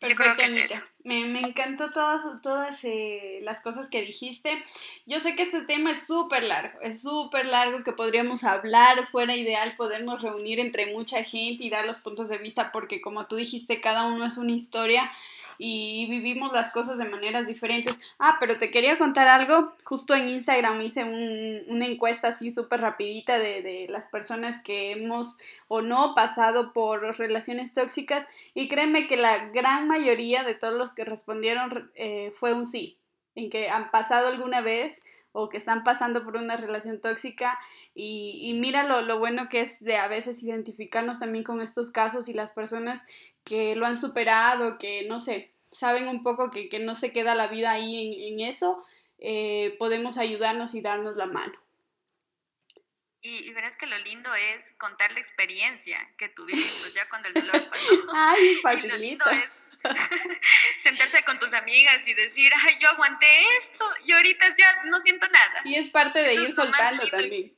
Yo 0.07 0.15
creo 0.15 0.35
que 0.35 0.45
es 0.45 0.55
eso. 0.55 0.83
Me, 1.03 1.25
me 1.25 1.39
encantó 1.39 1.91
todas, 1.91 2.21
todas 2.41 2.83
eh, 2.83 3.39
las 3.43 3.61
cosas 3.61 3.89
que 3.89 4.01
dijiste. 4.01 4.63
Yo 5.05 5.19
sé 5.19 5.35
que 5.35 5.43
este 5.43 5.61
tema 5.61 5.91
es 5.91 6.07
súper 6.07 6.43
largo, 6.43 6.79
es 6.81 7.01
súper 7.01 7.45
largo 7.45 7.83
que 7.83 7.91
podríamos 7.91 8.43
hablar, 8.43 9.07
fuera 9.11 9.35
ideal 9.35 9.75
podernos 9.75 10.21
reunir 10.21 10.59
entre 10.59 10.93
mucha 10.93 11.23
gente 11.23 11.65
y 11.65 11.69
dar 11.69 11.85
los 11.85 11.97
puntos 11.97 12.29
de 12.29 12.37
vista 12.37 12.71
porque 12.71 13.01
como 13.01 13.27
tú 13.27 13.35
dijiste, 13.35 13.81
cada 13.81 14.07
uno 14.07 14.25
es 14.25 14.37
una 14.37 14.53
historia 14.53 15.11
y 15.57 16.07
vivimos 16.09 16.51
las 16.53 16.71
cosas 16.71 16.97
de 16.97 17.05
maneras 17.05 17.47
diferentes. 17.47 17.99
Ah, 18.19 18.37
pero 18.39 18.57
te 18.57 18.71
quería 18.71 18.97
contar 18.97 19.27
algo. 19.27 19.73
Justo 19.83 20.15
en 20.15 20.29
Instagram 20.29 20.81
hice 20.81 21.03
una 21.03 21.85
encuesta 21.85 22.29
así 22.29 22.53
súper 22.53 22.81
rapidita 22.81 23.37
de, 23.39 23.61
de, 23.61 23.87
las 23.89 24.07
personas 24.07 24.61
que 24.63 24.91
hemos 24.91 25.39
o 25.67 25.81
no 25.81 26.13
pasado 26.15 26.73
por 26.73 27.17
relaciones 27.17 27.73
tóxicas 27.73 28.27
y 28.53 28.67
créeme 28.67 29.07
que 29.07 29.17
la 29.17 29.49
gran 29.49 29.87
mayoría 29.87 30.43
de 30.43 30.55
todos 30.55 30.73
los 30.73 30.93
que 30.93 31.05
respondieron 31.05 31.91
eh, 31.95 32.31
fue 32.35 32.53
un 32.53 32.65
sí, 32.65 32.97
en 33.35 33.49
que 33.49 33.69
han 33.69 33.91
pasado 33.91 34.27
alguna 34.27 34.61
vez 34.61 35.03
o 35.33 35.49
que 35.49 35.57
están 35.57 35.83
pasando 35.83 36.23
por 36.23 36.37
una 36.37 36.55
relación 36.57 37.01
tóxica 37.01 37.59
y, 37.95 38.39
y 38.43 38.53
mira 38.53 38.83
lo, 38.83 39.19
bueno 39.19 39.49
que 39.49 39.61
es 39.61 39.83
de 39.83 39.97
a 39.97 40.07
veces 40.07 40.41
identificarnos 40.43 41.19
también 41.19 41.43
con 41.43 41.61
estos 41.61 41.91
casos 41.91 42.29
y 42.29 42.33
las 42.33 42.51
personas 42.51 43.05
que 43.43 43.75
lo 43.75 43.85
han 43.85 43.97
superado, 43.97 44.77
que 44.77 45.05
no 45.07 45.19
sé, 45.19 45.51
saben 45.69 46.07
un 46.07 46.23
poco 46.23 46.51
que, 46.51 46.69
que 46.69 46.79
no 46.79 46.95
se 46.95 47.11
queda 47.11 47.35
la 47.35 47.47
vida 47.47 47.71
ahí 47.71 47.95
en, 47.95 48.33
en 48.33 48.49
eso, 48.49 48.85
eh, 49.19 49.75
podemos 49.79 50.17
ayudarnos 50.17 50.73
y 50.75 50.81
darnos 50.81 51.15
la 51.15 51.25
mano. 51.25 51.53
Y, 53.25 53.53
verás 53.53 53.77
que 53.77 53.87
lo 53.87 53.97
lindo 53.99 54.33
es 54.35 54.73
contar 54.77 55.13
la 55.13 55.19
experiencia 55.19 55.97
que 56.17 56.27
tuvimos 56.27 56.93
ya 56.93 57.07
cuando 57.07 57.29
el 57.29 57.35
dolor 57.35 57.69
pasó. 57.69 58.07
Ay, 58.13 58.59
Y 58.83 58.87
lo 58.87 58.97
lindo 58.97 59.23
es 59.29 59.49
sentarse 60.79 61.23
con 61.23 61.39
tus 61.39 61.53
amigas 61.53 62.05
y 62.05 62.13
decir, 62.13 62.51
ay, 62.53 62.77
yo 62.81 62.89
aguanté 62.89 63.25
esto 63.59 63.89
y 64.03 64.11
ahorita 64.11 64.53
ya 64.57 64.83
no 64.85 64.99
siento 64.99 65.25
nada. 65.29 65.61
Y 65.63 65.75
es 65.75 65.87
parte 65.87 66.21
de 66.21 66.33
ir 66.33 66.51
soltando 66.51 67.07
también. 67.07 67.57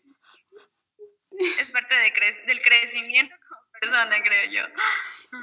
Es 1.59 1.71
parte 1.71 1.95
de 1.95 2.13
cre 2.13 2.31
del 2.45 2.61
crecimiento 2.61 3.35
como 3.49 3.61
persona, 3.81 4.21
creo 4.21 4.51
yo. 4.51 4.67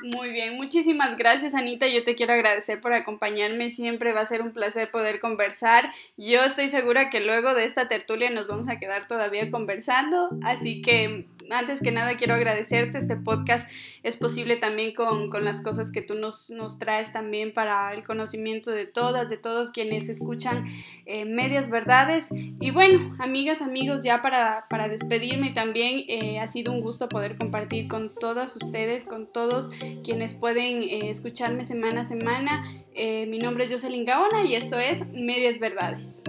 Muy 0.02 0.30
bien, 0.30 0.56
muchísimas 0.56 1.16
gracias 1.16 1.54
Anita, 1.54 1.86
yo 1.86 2.02
te 2.04 2.14
quiero 2.14 2.32
agradecer 2.32 2.80
por 2.80 2.92
acompañarme, 2.92 3.70
siempre 3.70 4.12
va 4.12 4.20
a 4.20 4.26
ser 4.26 4.42
un 4.42 4.52
placer 4.52 4.90
poder 4.90 5.20
conversar. 5.20 5.90
Yo 6.16 6.42
estoy 6.44 6.68
segura 6.68 7.10
que 7.10 7.20
luego 7.20 7.54
de 7.54 7.64
esta 7.64 7.88
tertulia 7.88 8.30
nos 8.30 8.46
vamos 8.46 8.68
a 8.68 8.78
quedar 8.78 9.06
todavía 9.06 9.50
conversando, 9.50 10.30
así 10.42 10.82
que 10.82 11.26
antes 11.50 11.80
que 11.80 11.90
nada 11.90 12.16
quiero 12.16 12.34
agradecerte. 12.34 12.98
Este 12.98 13.16
podcast 13.16 13.68
es 14.02 14.16
posible 14.16 14.56
también 14.56 14.94
con, 14.94 15.30
las 15.44 15.60
cosas 15.62 15.92
que 15.92 16.02
tú 16.02 16.14
nos, 16.14 16.50
nos, 16.50 16.78
traes 16.78 17.12
también 17.12 17.52
para 17.52 17.92
el 17.94 18.02
conocimiento 18.02 18.70
de 18.70 18.86
todas, 18.86 19.30
de 19.30 19.36
todos 19.36 19.70
quienes 19.70 20.08
escuchan 20.08 20.66
eh, 21.06 21.24
Medias 21.24 21.70
Verdades. 21.70 22.30
Y 22.32 22.70
bueno, 22.70 23.16
amigas, 23.18 23.62
amigos, 23.62 24.02
ya 24.02 24.22
para, 24.22 24.66
para 24.68 24.88
despedirme 24.88 25.50
también 25.50 26.04
eh, 26.08 26.40
ha 26.40 26.48
sido 26.48 26.72
un 26.72 26.80
gusto 26.80 27.08
poder 27.08 27.36
compartir 27.36 27.88
con 27.88 28.10
todas 28.14 28.56
ustedes, 28.56 29.04
con 29.04 29.26
todos 29.26 29.70
quienes 30.04 30.34
pueden 30.34 30.82
eh, 30.82 31.10
escucharme 31.10 31.64
semana 31.64 32.02
a 32.02 32.04
semana. 32.04 32.64
mi 32.94 33.38
nombre 33.38 33.64
es 33.64 33.70
Jocelyn 33.70 34.04
Gaona 34.04 34.44
y 34.44 34.54
esto 34.54 34.78
es 34.78 35.08
Medias 35.08 35.58
Verdades. 35.58 36.22